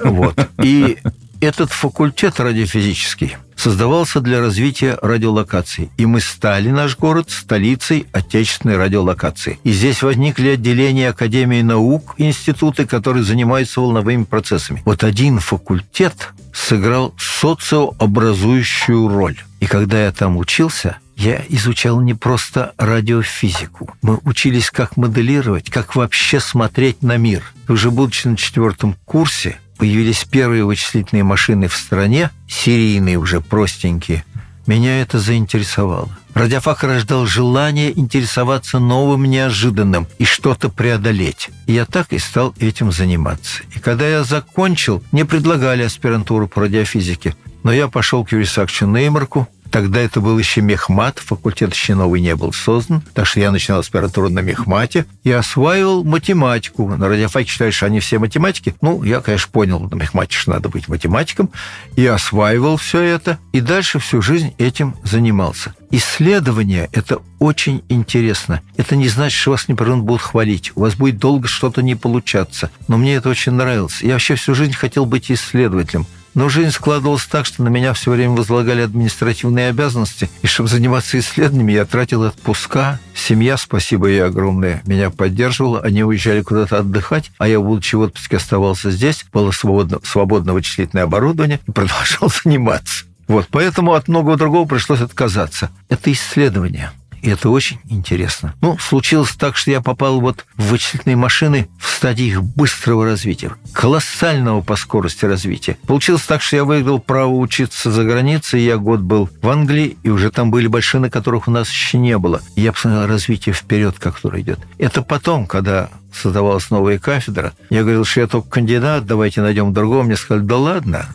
Вот. 0.03 0.49
И 0.63 0.97
этот 1.41 1.71
факультет 1.71 2.39
радиофизический 2.39 3.35
создавался 3.55 4.21
для 4.21 4.39
развития 4.39 4.97
радиолокаций. 5.01 5.89
И 5.97 6.05
мы 6.05 6.19
стали 6.19 6.69
наш 6.69 6.97
город 6.97 7.29
столицей 7.29 8.07
отечественной 8.11 8.77
радиолокации. 8.77 9.59
И 9.63 9.71
здесь 9.71 10.01
возникли 10.01 10.49
отделения 10.49 11.09
Академии 11.09 11.61
наук, 11.61 12.15
институты, 12.17 12.85
которые 12.85 13.23
занимаются 13.23 13.81
волновыми 13.81 14.23
процессами. 14.23 14.81
Вот 14.85 15.03
один 15.03 15.39
факультет 15.39 16.29
сыграл 16.53 17.13
социообразующую 17.19 19.07
роль. 19.07 19.37
И 19.59 19.65
когда 19.65 20.05
я 20.05 20.11
там 20.11 20.37
учился, 20.37 20.97
я 21.15 21.43
изучал 21.49 22.01
не 22.01 22.15
просто 22.15 22.73
радиофизику. 22.77 23.93
Мы 24.01 24.19
учились, 24.23 24.71
как 24.71 24.97
моделировать, 24.97 25.69
как 25.69 25.95
вообще 25.95 26.39
смотреть 26.39 27.03
на 27.03 27.17
мир. 27.17 27.43
Уже 27.67 27.91
будучи 27.91 28.27
на 28.27 28.37
четвертом 28.37 28.95
курсе, 29.05 29.59
появились 29.81 30.25
первые 30.29 30.63
вычислительные 30.63 31.23
машины 31.23 31.67
в 31.67 31.75
стране, 31.75 32.29
серийные 32.47 33.17
уже, 33.17 33.41
простенькие, 33.41 34.23
меня 34.67 35.01
это 35.01 35.17
заинтересовало. 35.17 36.07
Радиофак 36.35 36.83
рождал 36.83 37.25
желание 37.25 37.91
интересоваться 37.97 38.77
новым, 38.77 39.23
неожиданным 39.23 40.05
и 40.19 40.23
что-то 40.23 40.69
преодолеть. 40.69 41.49
И 41.65 41.73
я 41.73 41.85
так 41.85 42.13
и 42.13 42.19
стал 42.19 42.53
этим 42.59 42.91
заниматься. 42.91 43.63
И 43.75 43.79
когда 43.79 44.07
я 44.07 44.23
закончил, 44.23 45.01
мне 45.11 45.25
предлагали 45.25 45.81
аспирантуру 45.81 46.47
по 46.47 46.61
радиофизике. 46.61 47.35
Но 47.63 47.73
я 47.73 47.87
пошел 47.87 48.23
к 48.23 48.33
Юрисакчу 48.33 48.85
Неймарку, 48.85 49.47
Тогда 49.71 50.01
это 50.01 50.19
был 50.19 50.37
еще 50.37 50.59
мехмат, 50.59 51.19
факультет 51.19 51.73
еще 51.73 51.95
новый 51.95 52.19
не 52.19 52.35
был 52.35 52.51
создан, 52.51 53.01
так 53.13 53.25
что 53.25 53.39
я 53.39 53.51
начинал 53.51 53.79
аспирантуру 53.79 54.29
на 54.29 54.39
мехмате 54.39 55.05
и 55.23 55.31
осваивал 55.31 56.03
математику. 56.03 56.89
На 56.89 57.07
радиофаке 57.07 57.49
считают, 57.49 57.73
что 57.73 57.85
они 57.85 58.01
все 58.01 58.19
математики. 58.19 58.75
Ну, 58.81 59.01
я, 59.03 59.21
конечно, 59.21 59.49
понял, 59.49 59.79
на 59.79 59.95
мехмате 59.95 60.35
что 60.35 60.51
надо 60.51 60.67
быть 60.67 60.89
математиком, 60.89 61.51
и 61.95 62.05
осваивал 62.05 62.75
все 62.75 63.01
это, 63.01 63.39
и 63.53 63.61
дальше 63.61 63.99
всю 63.99 64.21
жизнь 64.21 64.53
этим 64.57 64.95
занимался. 65.03 65.73
Исследование– 65.89 66.89
это 66.91 67.19
очень 67.39 67.83
интересно. 67.87 68.61
Это 68.75 68.97
не 68.97 69.07
значит, 69.07 69.39
что 69.39 69.51
вас 69.51 69.69
непрерывно 69.69 70.03
будут 70.03 70.21
хвалить. 70.21 70.73
У 70.75 70.81
вас 70.81 70.95
будет 70.95 71.17
долго 71.17 71.47
что-то 71.47 71.81
не 71.81 71.95
получаться. 71.95 72.71
Но 72.87 72.97
мне 72.97 73.15
это 73.15 73.29
очень 73.29 73.53
нравилось. 73.53 74.01
Я 74.01 74.13
вообще 74.13 74.35
всю 74.35 74.53
жизнь 74.53 74.73
хотел 74.73 75.05
быть 75.05 75.31
исследователем. 75.31 76.05
Но 76.33 76.47
жизнь 76.47 76.71
складывалась 76.71 77.25
так, 77.25 77.45
что 77.45 77.63
на 77.63 77.67
меня 77.67 77.93
все 77.93 78.11
время 78.11 78.35
возлагали 78.35 78.81
административные 78.81 79.69
обязанности, 79.69 80.29
и 80.41 80.47
чтобы 80.47 80.69
заниматься 80.69 81.19
исследованиями, 81.19 81.73
я 81.73 81.85
тратил 81.85 82.23
отпуска. 82.23 82.99
Семья, 83.13 83.57
спасибо 83.57 84.07
ей 84.07 84.23
огромное, 84.23 84.81
меня 84.85 85.09
поддерживала. 85.09 85.81
Они 85.81 86.03
уезжали 86.03 86.41
куда-то 86.41 86.79
отдыхать, 86.79 87.31
а 87.37 87.47
я, 87.47 87.59
будучи 87.59 87.95
в 87.95 88.01
отпуске, 88.01 88.37
оставался 88.37 88.91
здесь. 88.91 89.25
Было 89.33 89.51
свободно, 89.51 89.99
свободное 90.03 90.53
вычислительное 90.53 91.03
оборудование 91.03 91.59
и 91.67 91.71
продолжал 91.73 92.31
заниматься. 92.43 93.05
Вот, 93.27 93.47
поэтому 93.49 93.93
от 93.93 94.07
многого 94.07 94.37
другого 94.37 94.67
пришлось 94.67 95.01
отказаться. 95.01 95.69
Это 95.89 96.11
исследование. 96.11 96.91
И 97.21 97.29
это 97.29 97.49
очень 97.49 97.79
интересно. 97.89 98.55
Ну, 98.61 98.77
случилось 98.77 99.31
так, 99.31 99.55
что 99.55 99.71
я 99.71 99.81
попал 99.81 100.19
вот 100.21 100.45
в 100.55 100.71
вычислительные 100.71 101.15
машины 101.15 101.69
в 101.79 101.87
стадии 101.87 102.25
их 102.25 102.43
быстрого 102.43 103.05
развития, 103.05 103.51
колоссального 103.73 104.61
по 104.61 104.75
скорости 104.75 105.25
развития. 105.25 105.77
Получилось 105.87 106.23
так, 106.23 106.41
что 106.41 106.55
я 106.55 106.63
выиграл 106.63 106.99
право 106.99 107.33
учиться 107.33 107.91
за 107.91 108.03
границей. 108.03 108.61
Я 108.61 108.77
год 108.77 109.01
был 109.01 109.29
в 109.41 109.49
Англии, 109.49 109.97
и 110.03 110.09
уже 110.09 110.31
там 110.31 110.51
были 110.51 110.67
машины, 110.67 111.09
которых 111.09 111.47
у 111.47 111.51
нас 111.51 111.69
еще 111.69 111.97
не 111.97 112.17
было. 112.17 112.41
Я 112.55 112.71
посмотрел 112.71 113.07
развитие 113.07 113.53
вперед, 113.53 113.97
которое 113.99 114.41
идет. 114.41 114.59
Это 114.77 115.01
потом, 115.01 115.45
когда 115.45 115.89
создавалась 116.13 116.69
новая 116.69 116.99
кафедра, 116.99 117.53
я 117.69 117.81
говорил, 117.81 118.03
что 118.03 118.21
я 118.21 118.27
только 118.27 118.49
кандидат, 118.49 119.05
давайте 119.05 119.41
найдем 119.41 119.73
другого. 119.73 120.03
Мне 120.03 120.15
сказали, 120.15 120.43
да 120.45 120.57
ладно, 120.57 121.05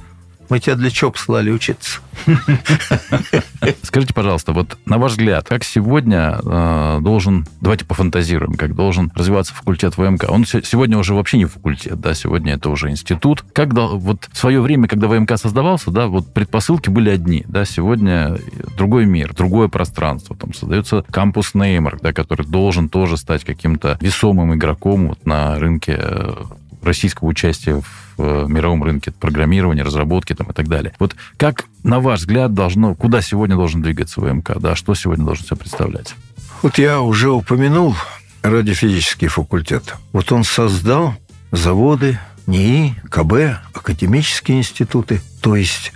Мы 0.49 0.61
тебя 0.61 0.77
для 0.77 0.91
чего 0.91 1.11
послали 1.11 1.51
учиться? 1.51 2.01
Скажите, 3.83 4.15
пожалуйста, 4.15 4.53
вот 4.53 4.79
на 4.87 4.99
ваш 4.99 5.13
взгляд, 5.13 5.47
как 5.49 5.65
сегодня 5.65 6.39
э, 6.43 6.99
должен, 7.01 7.47
давайте 7.61 7.85
пофантазируем, 7.85 8.55
как 8.55 8.75
должен 8.75 9.13
развиваться 9.15 9.55
факультет 9.55 9.97
ВМК? 9.97 10.27
Он 10.29 10.45
сегодня 10.45 10.99
уже 10.99 11.15
вообще 11.15 11.39
не 11.39 11.45
факультет, 11.45 12.01
да, 12.01 12.15
сегодня 12.15 12.55
это 12.55 12.71
уже 12.71 12.91
институт. 12.91 13.45
Как 13.53 13.73
вот 13.73 14.29
в 14.33 14.37
свое 14.37 14.61
время, 14.61 14.89
когда 14.89 15.09
ВМК 15.09 15.37
создавался, 15.37 15.91
да, 15.91 16.07
вот 16.07 16.33
предпосылки 16.33 16.91
были 16.91 17.11
одни, 17.11 17.45
да, 17.49 17.65
сегодня 17.65 18.39
другой 18.77 19.07
мир, 19.07 19.35
другое 19.35 19.69
пространство, 19.69 20.37
там 20.37 20.55
создается 20.55 21.05
кампус 21.11 21.55
Неймарк, 21.55 22.01
да, 22.01 22.13
который 22.13 22.47
должен 22.47 22.89
тоже 22.89 23.17
стать 23.17 23.45
каким-то 23.45 23.99
весомым 24.01 24.55
игроком 24.55 25.09
вот 25.09 25.27
на 25.27 25.59
рынке 25.59 25.97
э, 25.99 26.35
российского 26.87 27.29
участия 27.29 27.83
в 28.17 28.23
э, 28.23 28.47
мировом 28.49 28.83
рынке 28.83 29.11
программирования, 29.13 29.83
разработки 29.83 30.35
там, 30.35 30.51
и 30.51 30.53
так 30.53 30.69
далее. 30.69 30.95
Вот 30.99 31.17
как, 31.37 31.67
на 31.83 32.01
ваш 32.01 32.21
взгляд, 32.21 32.55
должно, 32.55 32.95
куда 32.95 33.21
сегодня 33.21 33.57
должен 33.57 33.83
двигаться 33.83 34.21
ВМК? 34.21 34.59
Да, 34.59 34.75
что 34.75 34.95
сегодня 34.95 35.25
должен 35.25 35.45
себя 35.45 35.57
представлять? 35.57 36.15
Вот 36.63 36.79
я 36.79 37.01
уже 37.01 37.31
упомянул 37.31 37.95
радиофизический 38.43 39.29
факультет. 39.29 39.95
Вот 40.13 40.33
он 40.33 40.45
создал 40.45 41.15
заводы, 41.53 42.19
НИИ, 42.47 42.95
КБ, 43.11 43.61
академические 43.75 44.59
институты. 44.59 45.21
То 45.41 45.57
есть, 45.57 45.93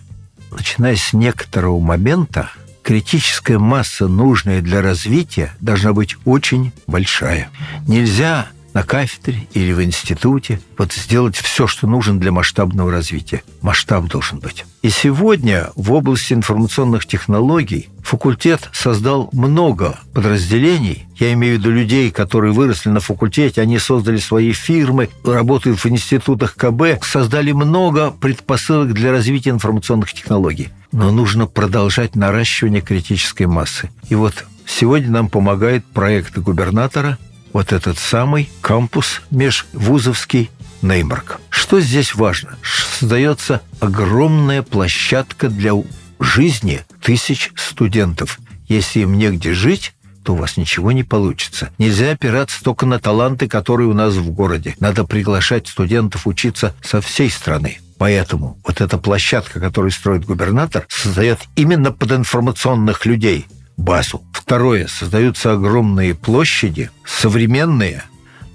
начиная 0.50 0.96
с 0.96 1.12
некоторого 1.12 1.80
момента, 1.80 2.50
критическая 2.82 3.58
масса, 3.58 4.08
нужная 4.08 4.60
для 4.60 4.82
развития, 4.82 5.52
должна 5.60 5.92
быть 5.92 6.16
очень 6.24 6.72
большая. 6.86 7.50
Нельзя 7.86 8.48
на 8.74 8.82
кафедре 8.82 9.46
или 9.52 9.72
в 9.72 9.82
институте, 9.82 10.60
вот 10.78 10.92
сделать 10.92 11.36
все, 11.36 11.66
что 11.66 11.86
нужно 11.86 12.18
для 12.18 12.32
масштабного 12.32 12.90
развития. 12.90 13.42
Масштаб 13.62 14.06
должен 14.06 14.38
быть. 14.38 14.64
И 14.82 14.88
сегодня 14.88 15.70
в 15.76 15.92
области 15.92 16.32
информационных 16.32 17.06
технологий 17.06 17.88
факультет 18.02 18.70
создал 18.72 19.28
много 19.32 19.98
подразделений. 20.14 21.06
Я 21.18 21.32
имею 21.34 21.56
в 21.56 21.58
виду 21.60 21.70
людей, 21.70 22.10
которые 22.10 22.52
выросли 22.52 22.88
на 22.88 23.00
факультете, 23.00 23.60
они 23.60 23.78
создали 23.78 24.16
свои 24.16 24.52
фирмы, 24.52 25.10
работают 25.24 25.78
в 25.78 25.86
институтах 25.86 26.54
КБ, 26.54 27.04
создали 27.04 27.52
много 27.52 28.10
предпосылок 28.10 28.94
для 28.94 29.10
развития 29.10 29.50
информационных 29.50 30.12
технологий. 30.12 30.70
Но 30.92 31.10
нужно 31.12 31.46
продолжать 31.46 32.16
наращивание 32.16 32.80
критической 32.80 33.46
массы. 33.46 33.90
И 34.08 34.14
вот 34.14 34.46
сегодня 34.66 35.10
нам 35.10 35.28
помогает 35.28 35.84
проект 35.84 36.38
губернатора– 36.38 37.18
вот 37.52 37.72
этот 37.72 37.98
самый 37.98 38.50
кампус 38.60 39.22
межвузовский 39.30 40.50
Неймарк. 40.82 41.40
Что 41.50 41.80
здесь 41.80 42.14
важно? 42.14 42.56
Создается 42.98 43.60
огромная 43.80 44.62
площадка 44.62 45.48
для 45.48 45.72
жизни 46.18 46.82
тысяч 47.02 47.52
студентов. 47.56 48.38
Если 48.68 49.00
им 49.00 49.18
негде 49.18 49.52
жить, 49.52 49.94
то 50.22 50.34
у 50.34 50.36
вас 50.36 50.56
ничего 50.56 50.92
не 50.92 51.02
получится. 51.02 51.70
Нельзя 51.78 52.10
опираться 52.10 52.62
только 52.62 52.86
на 52.86 52.98
таланты, 52.98 53.48
которые 53.48 53.88
у 53.88 53.94
нас 53.94 54.14
в 54.14 54.30
городе. 54.30 54.74
Надо 54.80 55.04
приглашать 55.04 55.66
студентов 55.66 56.26
учиться 56.26 56.74
со 56.82 57.00
всей 57.00 57.30
страны. 57.30 57.78
Поэтому 57.98 58.58
вот 58.66 58.80
эта 58.80 58.96
площадка, 58.96 59.60
которую 59.60 59.90
строит 59.90 60.24
губернатор, 60.24 60.86
создает 60.88 61.40
именно 61.56 61.92
под 61.92 62.12
информационных 62.12 63.06
людей– 63.06 63.46
базу. 63.80 64.22
Второе, 64.32 64.86
создаются 64.86 65.52
огромные 65.52 66.14
площади, 66.14 66.90
современные, 67.04 68.04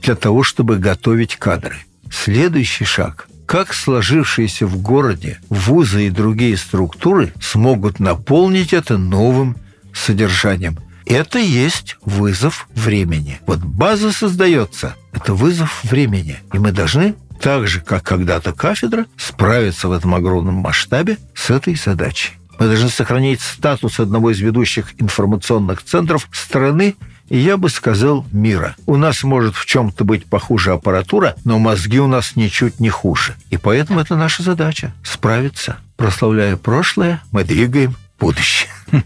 для 0.02 0.16
того, 0.16 0.44
чтобы 0.44 0.78
готовить 0.78 1.36
кадры. 1.36 1.78
Следующий 2.12 2.86
шаг– 2.86 3.28
как 3.46 3.74
сложившиеся 3.74 4.66
в 4.66 4.82
городе 4.82 5.40
вузы 5.50 6.08
и 6.08 6.10
другие 6.10 6.58
структуры 6.58 7.34
смогут 7.40 8.00
наполнить 8.00 8.74
это 8.74 8.98
новым 8.98 9.58
содержанием. 9.94 10.80
Это 11.06 11.38
есть 11.38 11.98
вызов 12.04 12.68
времени. 12.74 13.40
Вот 13.46 13.60
база 13.60 14.12
создается, 14.12 14.96
это 15.14 15.36
вызов 15.36 15.84
времени. 15.84 16.38
И 16.54 16.58
мы 16.58 16.72
должны 16.72 17.14
так 17.40 17.68
же, 17.68 17.82
как 17.82 18.04
когда-то 18.04 18.54
кафедра, 18.54 19.06
справиться 19.18 19.88
в 19.88 19.92
этом 19.92 20.16
огромном 20.16 20.56
масштабе 20.56 21.18
с 21.36 21.52
этой 21.52 21.76
задачей. 21.76 22.32
Мы 22.60 22.68
должны 22.68 22.90
сохранить 22.90 23.42
статус 23.42 24.00
одного 24.00 24.32
из 24.32 24.40
ведущих 24.40 24.94
информационных 25.00 25.84
центров 25.84 26.28
страны 26.32 26.96
и 27.30 27.38
я 27.38 27.58
бы 27.58 27.70
сказал 27.70 28.26
мира. 28.32 28.76
У 28.86 28.98
нас 28.98 29.24
может 29.24 29.56
в 29.56 29.66
чем-то 29.66 30.04
быть 30.04 30.26
похуже 30.26 30.74
аппаратура, 30.74 31.36
но 31.44 31.58
мозги 31.58 32.00
у 32.00 32.08
нас 32.08 32.36
ничуть 32.36 32.80
не 32.80 32.90
хуже. 32.90 33.36
И 33.50 33.58
поэтому 33.58 34.00
это 34.00 34.16
наша 34.16 34.44
задача– 34.44 34.94
справиться. 35.04 35.78
Прославляя 35.98 36.56
прошлое, 36.56 37.22
мы 37.32 37.44
двигаем 37.44 37.96
будущее. 38.20 38.70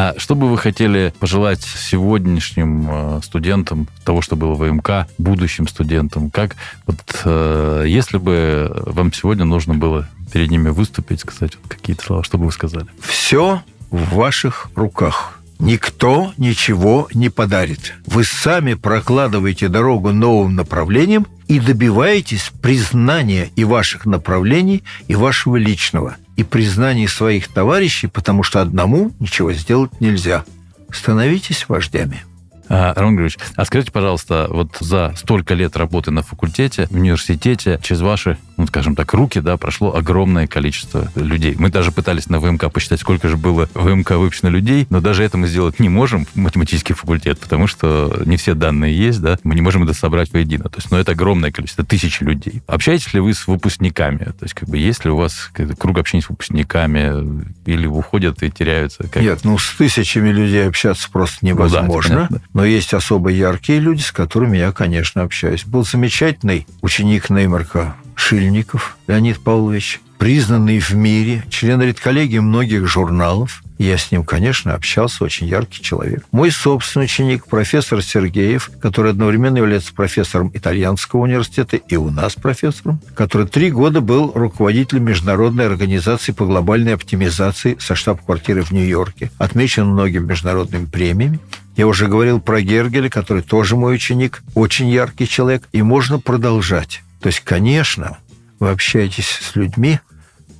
А 0.00 0.14
что 0.16 0.36
бы 0.36 0.48
вы 0.48 0.56
хотели 0.58 1.12
пожелать 1.18 1.60
сегодняшним 1.60 2.86
э, 2.88 3.20
студентам 3.24 3.88
того, 4.04 4.22
что 4.22 4.36
было 4.36 4.54
в 4.54 4.58
ВМК, 4.58 5.08
будущим 5.18 5.66
студентам? 5.66 6.30
Как 6.30 6.54
вот 6.86 7.00
э, 7.24 7.84
если 7.88 8.18
бы 8.18 8.70
вам 8.86 9.12
сегодня 9.12 9.44
нужно 9.44 9.74
было 9.74 10.08
перед 10.32 10.52
ними 10.52 10.68
выступить, 10.68 11.18
сказать 11.22 11.58
вот 11.60 11.74
какие-то 11.74 12.04
слова, 12.04 12.22
что 12.22 12.38
бы 12.38 12.44
вы 12.44 12.52
сказали? 12.52 12.86
Все 13.00 13.64
в 13.90 14.14
ваших 14.14 14.70
руках. 14.76 15.40
Никто 15.58 16.32
ничего 16.36 17.08
не 17.12 17.28
подарит. 17.28 17.94
Вы 18.06 18.22
сами 18.22 18.74
прокладываете 18.74 19.66
дорогу 19.66 20.12
новым 20.12 20.54
направлением 20.54 21.26
и 21.48 21.58
добиваетесь 21.58 22.52
признания 22.62 23.50
и 23.56 23.64
ваших 23.64 24.06
направлений, 24.06 24.84
и 25.08 25.16
вашего 25.16 25.56
личного, 25.56 26.18
и 26.38 26.44
признания 26.44 27.08
своих 27.08 27.48
товарищей, 27.48 28.06
потому 28.06 28.44
что 28.44 28.62
одному 28.62 29.10
ничего 29.18 29.52
сделать 29.52 30.00
нельзя. 30.00 30.44
Становитесь 30.92 31.68
вождями. 31.68 32.22
А, 32.68 32.92
Роман 32.94 33.16
Григорьевич, 33.16 33.38
а 33.56 33.64
скажите, 33.64 33.92
пожалуйста, 33.92 34.46
вот 34.50 34.76
за 34.80 35.14
столько 35.16 35.54
лет 35.54 35.76
работы 35.76 36.10
на 36.10 36.22
факультете, 36.22 36.86
в 36.90 36.94
университете, 36.94 37.78
через 37.82 38.00
ваши, 38.00 38.38
ну, 38.56 38.66
скажем 38.66 38.94
так, 38.94 39.12
руки, 39.14 39.40
да, 39.40 39.56
прошло 39.56 39.94
огромное 39.94 40.46
количество 40.46 41.10
людей. 41.14 41.56
Мы 41.58 41.70
даже 41.70 41.92
пытались 41.92 42.28
на 42.28 42.40
ВМК 42.40 42.70
посчитать, 42.72 43.00
сколько 43.00 43.28
же 43.28 43.36
было 43.36 43.68
ВМК 43.74 44.12
выпущено 44.12 44.50
людей, 44.50 44.86
но 44.90 45.00
даже 45.00 45.24
это 45.24 45.38
мы 45.38 45.46
сделать 45.46 45.80
не 45.80 45.88
можем, 45.88 46.26
математический 46.34 46.94
факультет, 46.94 47.38
потому 47.38 47.66
что 47.66 48.22
не 48.26 48.36
все 48.36 48.54
данные 48.54 48.96
есть, 48.96 49.20
да, 49.20 49.38
мы 49.44 49.54
не 49.54 49.62
можем 49.62 49.84
это 49.84 49.94
собрать 49.94 50.32
воедино. 50.32 50.64
То 50.64 50.76
есть, 50.76 50.90
ну, 50.90 50.98
это 50.98 51.12
огромное 51.12 51.50
количество, 51.50 51.84
тысячи 51.84 52.22
людей. 52.22 52.62
Общаетесь 52.66 53.12
ли 53.14 53.20
вы 53.20 53.34
с 53.34 53.46
выпускниками? 53.46 54.24
То 54.24 54.42
есть, 54.42 54.54
как 54.54 54.68
бы, 54.68 54.76
есть 54.76 55.04
ли 55.04 55.10
у 55.10 55.16
вас 55.16 55.50
круг 55.78 55.98
общения 55.98 56.22
с 56.22 56.28
выпускниками, 56.28 57.44
или 57.64 57.86
уходят 57.86 58.42
и 58.42 58.50
теряются? 58.50 59.04
Как... 59.04 59.22
Нет, 59.22 59.40
ну, 59.44 59.58
с 59.58 59.74
тысячами 59.76 60.30
людей 60.30 60.66
общаться 60.66 61.08
просто 61.10 61.38
невозможно. 61.46 62.28
Ну, 62.30 62.38
да, 62.54 62.57
но 62.58 62.64
есть 62.64 62.92
особо 62.92 63.30
яркие 63.30 63.78
люди, 63.78 64.00
с 64.00 64.10
которыми 64.10 64.56
я, 64.56 64.72
конечно, 64.72 65.22
общаюсь. 65.22 65.64
Был 65.64 65.84
замечательный 65.84 66.66
ученик 66.82 67.30
Неймарка 67.30 67.94
Шильников 68.16 68.98
Леонид 69.06 69.38
Павлович, 69.38 70.00
признанный 70.18 70.80
в 70.80 70.94
мире, 70.94 71.44
член 71.48 71.80
редколлегии 71.80 72.38
многих 72.38 72.86
журналов. 72.86 73.62
Я 73.78 73.96
с 73.96 74.10
ним, 74.10 74.24
конечно, 74.24 74.74
общался, 74.74 75.22
очень 75.22 75.46
яркий 75.46 75.80
человек. 75.80 76.24
Мой 76.32 76.50
собственный 76.50 77.04
ученик, 77.04 77.46
профессор 77.46 78.02
Сергеев, 78.02 78.70
который 78.80 79.12
одновременно 79.12 79.58
является 79.58 79.94
профессором 79.94 80.50
итальянского 80.52 81.20
университета 81.20 81.76
и 81.76 81.94
у 81.94 82.10
нас 82.10 82.34
профессором, 82.34 83.00
который 83.14 83.46
три 83.46 83.70
года 83.70 84.00
был 84.00 84.32
руководителем 84.34 85.04
Международной 85.04 85.66
организации 85.66 86.32
по 86.32 86.44
глобальной 86.44 86.94
оптимизации 86.94 87.76
со 87.78 87.94
штаб-квартиры 87.94 88.62
в 88.62 88.72
Нью-Йорке, 88.72 89.30
отмечен 89.38 89.86
многими 89.86 90.26
международными 90.26 90.86
премиями. 90.86 91.38
Я 91.76 91.86
уже 91.86 92.08
говорил 92.08 92.40
про 92.40 92.60
Гергеля, 92.60 93.08
который 93.08 93.44
тоже 93.44 93.76
мой 93.76 93.94
ученик, 93.94 94.42
очень 94.56 94.88
яркий 94.88 95.28
человек, 95.28 95.68
и 95.70 95.82
можно 95.82 96.18
продолжать. 96.18 97.02
То 97.20 97.28
есть, 97.28 97.40
конечно, 97.40 98.18
вы 98.58 98.70
общаетесь 98.70 99.28
с 99.28 99.56
людьми, 99.56 100.00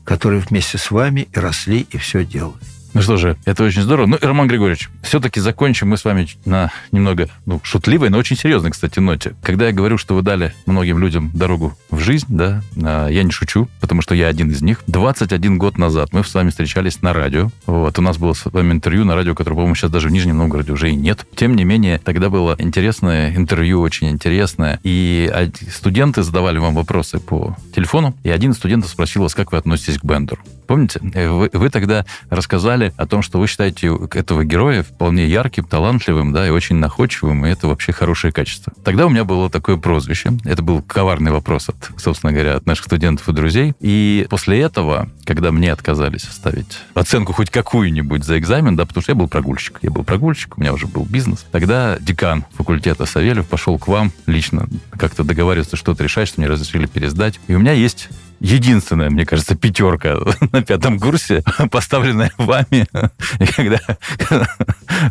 которые 0.05 0.41
вместе 0.41 0.79
с 0.79 0.91
вами 0.91 1.29
и 1.33 1.39
росли, 1.39 1.87
и 1.91 1.99
все 1.99 2.25
делали. 2.25 2.78
Ну 2.95 3.03
что 3.03 3.17
же, 3.17 3.37
это 3.45 3.65
очень 3.65 3.83
здорово. 3.83 4.07
Ну, 4.07 4.19
Роман 4.21 4.49
Григорьевич, 4.49 4.89
все-таки 5.03 5.41
закончим 5.41 5.89
мы 5.89 5.97
с 5.97 6.05
вами 6.05 6.27
на 6.45 6.73
немного 6.91 7.29
ну, 7.47 7.61
шутливой, 7.63 8.09
но 8.11 8.19
очень 8.19 8.37
серьезной, 8.37 8.71
кстати, 8.71 8.99
ноте. 8.99 9.35
Когда 9.43 9.67
я 9.67 9.73
говорю, 9.73 9.99
что 9.99 10.15
вы 10.15 10.23
дали 10.23 10.55
многим 10.67 10.99
людям 10.99 11.31
дорогу 11.35 11.77
в 11.91 11.99
жизнь, 12.01 12.27
да, 12.29 12.63
а, 12.83 13.09
я 13.09 13.23
не 13.23 13.31
шучу, 13.31 13.69
потому 13.81 14.03
что 14.03 14.15
я 14.15 14.29
один 14.29 14.51
из 14.51 14.63
них. 14.63 14.83
21 14.87 15.59
год 15.59 15.79
назад 15.79 16.13
мы 16.13 16.25
с 16.25 16.35
вами 16.35 16.51
встречались 16.51 17.03
на 17.03 17.13
радио. 17.13 17.51
Вот, 17.67 17.99
у 17.99 18.03
нас 18.03 18.17
было 18.17 18.33
с 18.33 18.45
вами 18.47 18.73
интервью 18.73 19.05
на 19.05 19.15
радио, 19.15 19.35
которое, 19.35 19.57
по-моему, 19.57 19.75
сейчас 19.75 19.91
даже 19.91 20.09
в 20.09 20.13
Нижнем 20.13 20.39
Новгороде 20.39 20.73
уже 20.73 20.91
и 20.91 20.97
нет. 20.97 21.27
Тем 21.37 21.57
не 21.57 21.65
менее, 21.65 21.99
тогда 21.99 22.31
было 22.31 22.57
интересное 22.59 23.35
интервью, 23.37 23.81
очень 23.81 24.09
интересное. 24.09 24.81
И 24.83 25.31
студенты 25.71 26.23
задавали 26.23 26.59
вам 26.59 26.75
вопросы 26.75 27.21
по 27.21 27.57
телефону, 27.75 28.17
и 28.23 28.31
один 28.31 28.53
из 28.53 28.57
студентов 28.57 28.91
спросил 28.91 29.23
вас, 29.23 29.35
как 29.35 29.53
вы 29.53 29.59
относитесь 29.59 29.99
к 29.99 30.05
Бендеру. 30.05 30.41
Помните? 30.67 31.01
Вы, 31.01 31.49
вы 31.51 31.71
тогда 31.71 32.05
рассказали 32.29 32.78
написали 32.79 32.93
о 32.97 33.07
том, 33.07 33.23
что 33.23 33.39
вы 33.39 33.47
считаете 33.47 33.91
этого 34.15 34.45
героя 34.45 34.83
вполне 34.83 35.27
ярким, 35.27 35.65
талантливым, 35.65 36.33
да, 36.33 36.47
и 36.47 36.51
очень 36.51 36.77
находчивым, 36.77 37.47
и 37.47 37.51
это 37.51 37.69
вообще 37.69 37.93
хорошее 37.93 38.33
качество. 38.33 38.73
Тогда 38.85 39.07
у 39.07 39.09
меня 39.09 39.25
было 39.25 39.51
такое 39.51 39.77
прозвище. 39.77 40.33
Это 40.45 40.63
был 40.63 40.83
коварный 40.83 41.31
вопрос 41.31 41.69
от, 41.69 41.77
собственно 41.97 42.33
говоря, 42.33 42.57
от 42.57 42.67
наших 42.67 42.87
студентов 42.87 43.29
и 43.29 43.33
друзей. 43.33 43.75
И 43.81 44.27
после 44.31 44.61
этого, 44.61 45.11
когда 45.25 45.53
мне 45.53 45.73
отказались 45.73 46.23
ставить 46.23 46.79
оценку 46.95 47.33
хоть 47.33 47.51
какую-нибудь 47.51 48.25
за 48.25 48.39
экзамен, 48.39 48.77
да, 48.77 48.87
потому 48.87 49.03
что 49.03 49.13
я 49.13 49.17
был 49.17 49.29
прогульщик. 49.29 49.79
Я 49.83 49.91
был 49.91 50.05
прогульщик, 50.05 50.57
у 50.57 50.61
меня 50.61 50.73
уже 50.73 50.87
был 50.87 51.05
бизнес. 51.05 51.45
Тогда 51.51 51.99
декан 52.01 52.45
факультета 52.55 53.07
Савельев 53.07 53.47
пошел 53.47 53.79
к 53.79 53.89
вам 53.89 54.13
лично 54.27 54.69
как-то 54.97 55.25
договариваться, 55.25 55.77
что-то 55.77 56.05
решать, 56.05 56.29
что 56.29 56.41
мне 56.41 56.49
разрешили 56.49 56.87
пересдать. 56.87 57.41
И 57.49 57.55
у 57.55 57.59
меня 57.59 57.73
есть 57.73 58.09
единственная, 58.41 59.11
мне 59.11 59.25
кажется, 59.25 59.57
пятерка 59.57 60.19
на 60.53 60.63
пятом 60.63 60.99
курсе, 60.99 61.43
поставленная 61.71 62.33
вами. 62.37 62.87
И 63.41 63.47
когда 63.47 63.81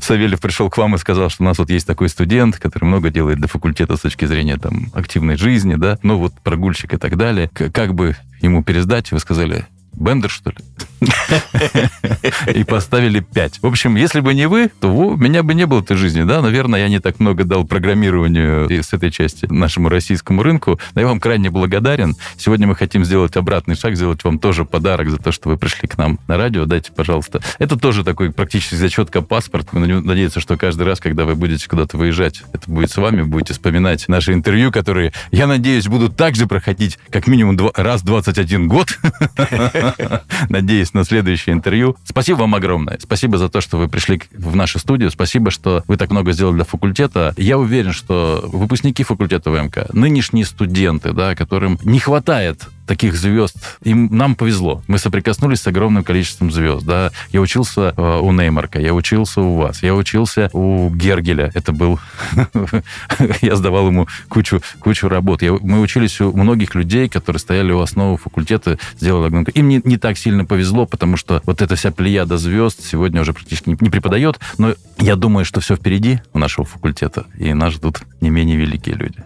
Савельев 0.02 0.40
пришел 0.40 0.70
к 0.70 0.78
вам 0.78 0.96
и 0.96 0.98
сказал, 0.98 1.30
что 1.30 1.44
у 1.44 1.46
нас 1.46 1.58
вот 1.58 1.70
есть 1.70 1.88
такой 1.88 2.10
студент, 2.10 2.58
который 2.58 2.86
много 2.86 3.10
делает 3.10 3.38
для 3.38 3.48
факультета 3.48 3.98
с 3.98 4.02
точки 4.02 4.26
зрения 4.26 4.58
там 4.58 4.90
активной 4.94 5.38
жизни, 5.38 5.76
да, 5.76 5.98
ну 6.04 6.18
вот 6.18 6.34
прогульщик 6.44 6.94
и 6.94 6.98
так 6.98 7.18
далее, 7.18 7.50
как 7.50 7.94
бы 7.94 8.16
ему 8.42 8.64
пересдать, 8.64 9.12
вы 9.12 9.20
сказали, 9.20 9.66
Бендер, 10.00 10.30
что 10.30 10.52
ли? 10.52 10.58
И 12.54 12.64
поставили 12.64 13.20
5. 13.20 13.62
В 13.62 13.66
общем, 13.66 13.96
если 13.96 14.20
бы 14.20 14.34
не 14.34 14.48
вы, 14.48 14.70
то 14.80 14.90
у 14.90 15.18
меня 15.18 15.44
бы 15.44 15.54
не 15.54 15.66
было 15.66 15.82
этой 15.82 15.98
жизни, 15.98 16.24
да? 16.24 16.42
Наверное, 16.42 16.82
я 16.82 16.90
не 16.90 17.00
так 17.00 17.20
много 17.20 17.44
дал 17.44 17.66
программированию 17.66 18.70
с 18.70 18.94
этой 18.94 19.12
части 19.12 19.48
нашему 19.48 19.90
российскому 19.90 20.44
рынку. 20.44 20.80
Но 20.94 21.02
я 21.02 21.08
вам 21.08 21.20
крайне 21.20 21.50
благодарен. 21.50 22.16
Сегодня 22.38 22.68
мы 22.68 22.76
хотим 22.76 23.04
сделать 23.04 23.36
обратный 23.38 23.76
шаг, 23.76 23.96
сделать 23.96 24.24
вам 24.24 24.40
тоже 24.40 24.66
подарок 24.66 25.10
за 25.10 25.18
то, 25.18 25.32
что 25.32 25.50
вы 25.50 25.58
пришли 25.58 25.88
к 25.88 25.98
нам 25.98 26.20
на 26.28 26.38
радио. 26.38 26.66
Дайте, 26.66 26.92
пожалуйста. 26.92 27.42
Это 27.58 27.76
тоже 27.76 28.04
такой 28.04 28.32
практически 28.32 28.76
зачетка 28.76 29.22
паспорт. 29.22 29.74
Мы 29.74 29.88
надеемся, 29.88 30.40
что 30.40 30.58
каждый 30.58 30.86
раз, 30.86 31.00
когда 31.00 31.26
вы 31.26 31.36
будете 31.36 31.68
куда-то 31.68 31.98
выезжать, 31.98 32.44
это 32.54 32.70
будет 32.70 32.92
с 32.92 32.98
вами, 32.98 33.24
будете 33.24 33.54
вспоминать 33.54 34.08
наши 34.08 34.34
интервью, 34.34 34.72
которые, 34.72 35.12
я 35.32 35.48
надеюсь, 35.48 35.88
будут 35.88 36.16
также 36.16 36.46
проходить 36.46 37.00
как 37.10 37.28
минимум 37.28 37.58
два, 37.58 37.72
раз 37.76 38.04
21 38.04 38.68
год. 38.68 38.98
Надеюсь, 40.50 40.94
на 40.94 41.04
следующее 41.04 41.54
интервью. 41.54 41.96
Спасибо 42.04 42.40
вам 42.40 42.56
огромное. 42.56 42.98
Спасибо 43.02 43.38
за 43.38 43.50
то, 43.50 43.62
что 43.62 43.78
вы 43.78 43.88
пришли 43.88 44.22
в 44.32 44.56
нашу 44.56 44.80
студию. 44.80 45.12
Спасибо, 45.12 45.52
что 45.52 45.84
вы 45.88 45.98
так 45.98 46.10
много 46.12 46.32
сделали 46.32 46.56
для 46.56 46.66
факультета. 46.66 47.34
Я 47.38 47.58
уверен, 47.58 47.94
что 47.94 48.48
выпускники 48.52 49.04
факультета 49.04 49.52
ВМК, 49.52 49.94
нынешние 49.94 50.46
студенты, 50.46 51.14
да, 51.14 51.36
которым 51.36 51.80
не 51.84 52.00
хватает 52.00 52.68
таких 52.88 53.16
звезд. 53.16 53.56
И 53.84 53.94
нам 53.94 54.36
повезло. 54.36 54.82
Мы 54.88 54.98
соприкоснулись 54.98 55.62
с 55.62 55.68
огромным 55.68 56.04
количеством 56.04 56.52
звезд. 56.52 56.86
Да? 56.86 57.12
Я 57.32 57.42
учился 57.42 57.94
э, 57.96 58.20
у 58.20 58.32
Неймарка, 58.32 58.80
я 58.80 58.94
учился 58.94 59.42
у 59.42 59.56
вас, 59.58 59.84
я 59.84 59.94
учился 59.94 60.50
у 60.54 60.90
Гергеля. 60.90 61.52
Это 61.54 61.72
был... 61.72 62.00
я 63.42 63.56
сдавал 63.56 63.88
ему 63.88 64.08
кучу, 64.30 64.62
кучу 64.80 65.08
работ. 65.08 65.42
Я... 65.42 65.54
Мы 65.54 65.82
учились 65.82 66.20
у 66.22 66.36
многих 66.36 66.74
людей, 66.74 67.10
которые 67.10 67.40
стояли 67.40 67.72
у 67.72 67.82
основы 67.82 68.18
факультета, 68.18 68.80
сделали 68.98 69.28
огромное... 69.28 69.52
Им 69.54 69.68
не, 69.68 69.82
не 69.84 69.98
так 69.98 70.18
сильно 70.18 70.46
повезло, 70.46 70.86
потому 70.86 71.18
что 71.18 71.42
вот 71.46 71.62
эта 71.62 71.76
вся 71.76 71.92
плеяда 71.92 72.38
звезд 72.38 72.84
сегодня 72.84 73.22
уже 73.22 73.34
практически 73.34 73.70
не, 73.70 73.78
не 73.80 73.90
преподает. 73.90 74.40
Но 74.58 74.74
я 75.00 75.16
думаю, 75.16 75.46
что 75.46 75.60
все 75.60 75.76
впереди 75.76 76.22
у 76.34 76.40
нашего 76.40 76.66
факультета, 76.66 77.26
и 77.38 77.54
нас 77.54 77.74
ждут 77.74 78.02
не 78.22 78.30
менее 78.30 78.58
великие 78.58 78.96
люди. 78.96 79.24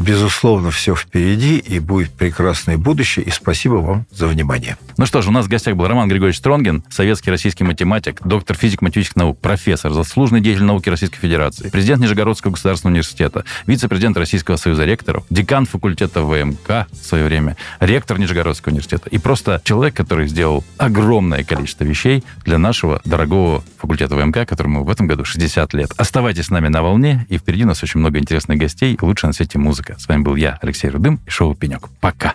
Безусловно, 0.00 0.70
все 0.70 0.96
впереди, 0.96 1.58
и 1.58 1.78
будет 1.78 2.10
прекрасное 2.10 2.78
будущее. 2.78 3.26
И 3.26 3.30
спасибо 3.30 3.74
вам 3.74 4.06
за 4.10 4.28
внимание. 4.28 4.78
Ну 4.96 5.04
что 5.04 5.20
ж, 5.20 5.28
у 5.28 5.30
нас 5.30 5.44
в 5.44 5.48
гостях 5.50 5.76
был 5.76 5.86
Роман 5.86 6.08
Григорьевич 6.08 6.38
Стронгин, 6.38 6.82
советский 6.88 7.30
российский 7.30 7.64
математик, 7.64 8.22
доктор 8.24 8.56
физико-математических 8.56 9.16
наук, 9.16 9.38
профессор, 9.38 9.92
заслуженный 9.92 10.40
деятель 10.40 10.64
науки 10.64 10.88
Российской 10.88 11.18
Федерации, 11.18 11.68
президент 11.68 12.00
Нижегородского 12.00 12.52
государственного 12.52 12.94
университета, 12.94 13.44
вице-президент 13.66 14.16
Российского 14.16 14.56
союза 14.56 14.86
ректоров, 14.86 15.24
декан 15.28 15.66
факультета 15.66 16.22
ВМК 16.22 16.86
в 16.90 17.04
свое 17.04 17.26
время, 17.26 17.58
ректор 17.78 18.18
Нижегородского 18.18 18.72
университета. 18.72 19.10
И 19.10 19.18
просто 19.18 19.60
человек, 19.64 19.94
который 19.94 20.28
сделал 20.28 20.64
огромное 20.78 21.44
количество 21.44 21.84
вещей 21.84 22.24
для 22.46 22.56
нашего 22.56 23.02
дорогого 23.04 23.62
факультета 23.76 24.16
ВМК, 24.16 24.48
которому 24.48 24.82
в 24.84 24.88
этом 24.88 25.06
году 25.06 25.26
60 25.26 25.74
лет. 25.74 25.92
Оставайтесь 25.98 26.46
с 26.46 26.50
нами 26.50 26.68
на 26.68 26.82
волне, 26.82 27.26
и 27.28 27.36
впереди 27.36 27.64
у 27.64 27.66
нас 27.66 27.82
очень 27.82 28.00
много 28.00 28.18
интересных 28.18 28.56
гостей, 28.56 28.96
лучше 29.02 29.26
на 29.26 29.34
свете 29.34 29.58
музыка 29.58 29.89
музыка. 29.90 29.98
С 29.98 30.08
вами 30.08 30.22
был 30.22 30.36
я, 30.36 30.58
Алексей 30.62 30.88
Рудым 30.88 31.20
и 31.26 31.30
шоу 31.30 31.54
«Пенек». 31.54 31.88
Пока. 32.00 32.34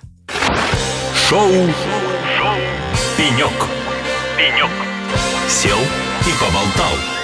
Шоу, 1.28 1.52
шоу 2.38 2.56
«Пенек». 3.18 3.68
«Пенек». 4.38 4.70
Сел 5.48 5.80
и 5.80 6.32
поболтал. 6.39 7.14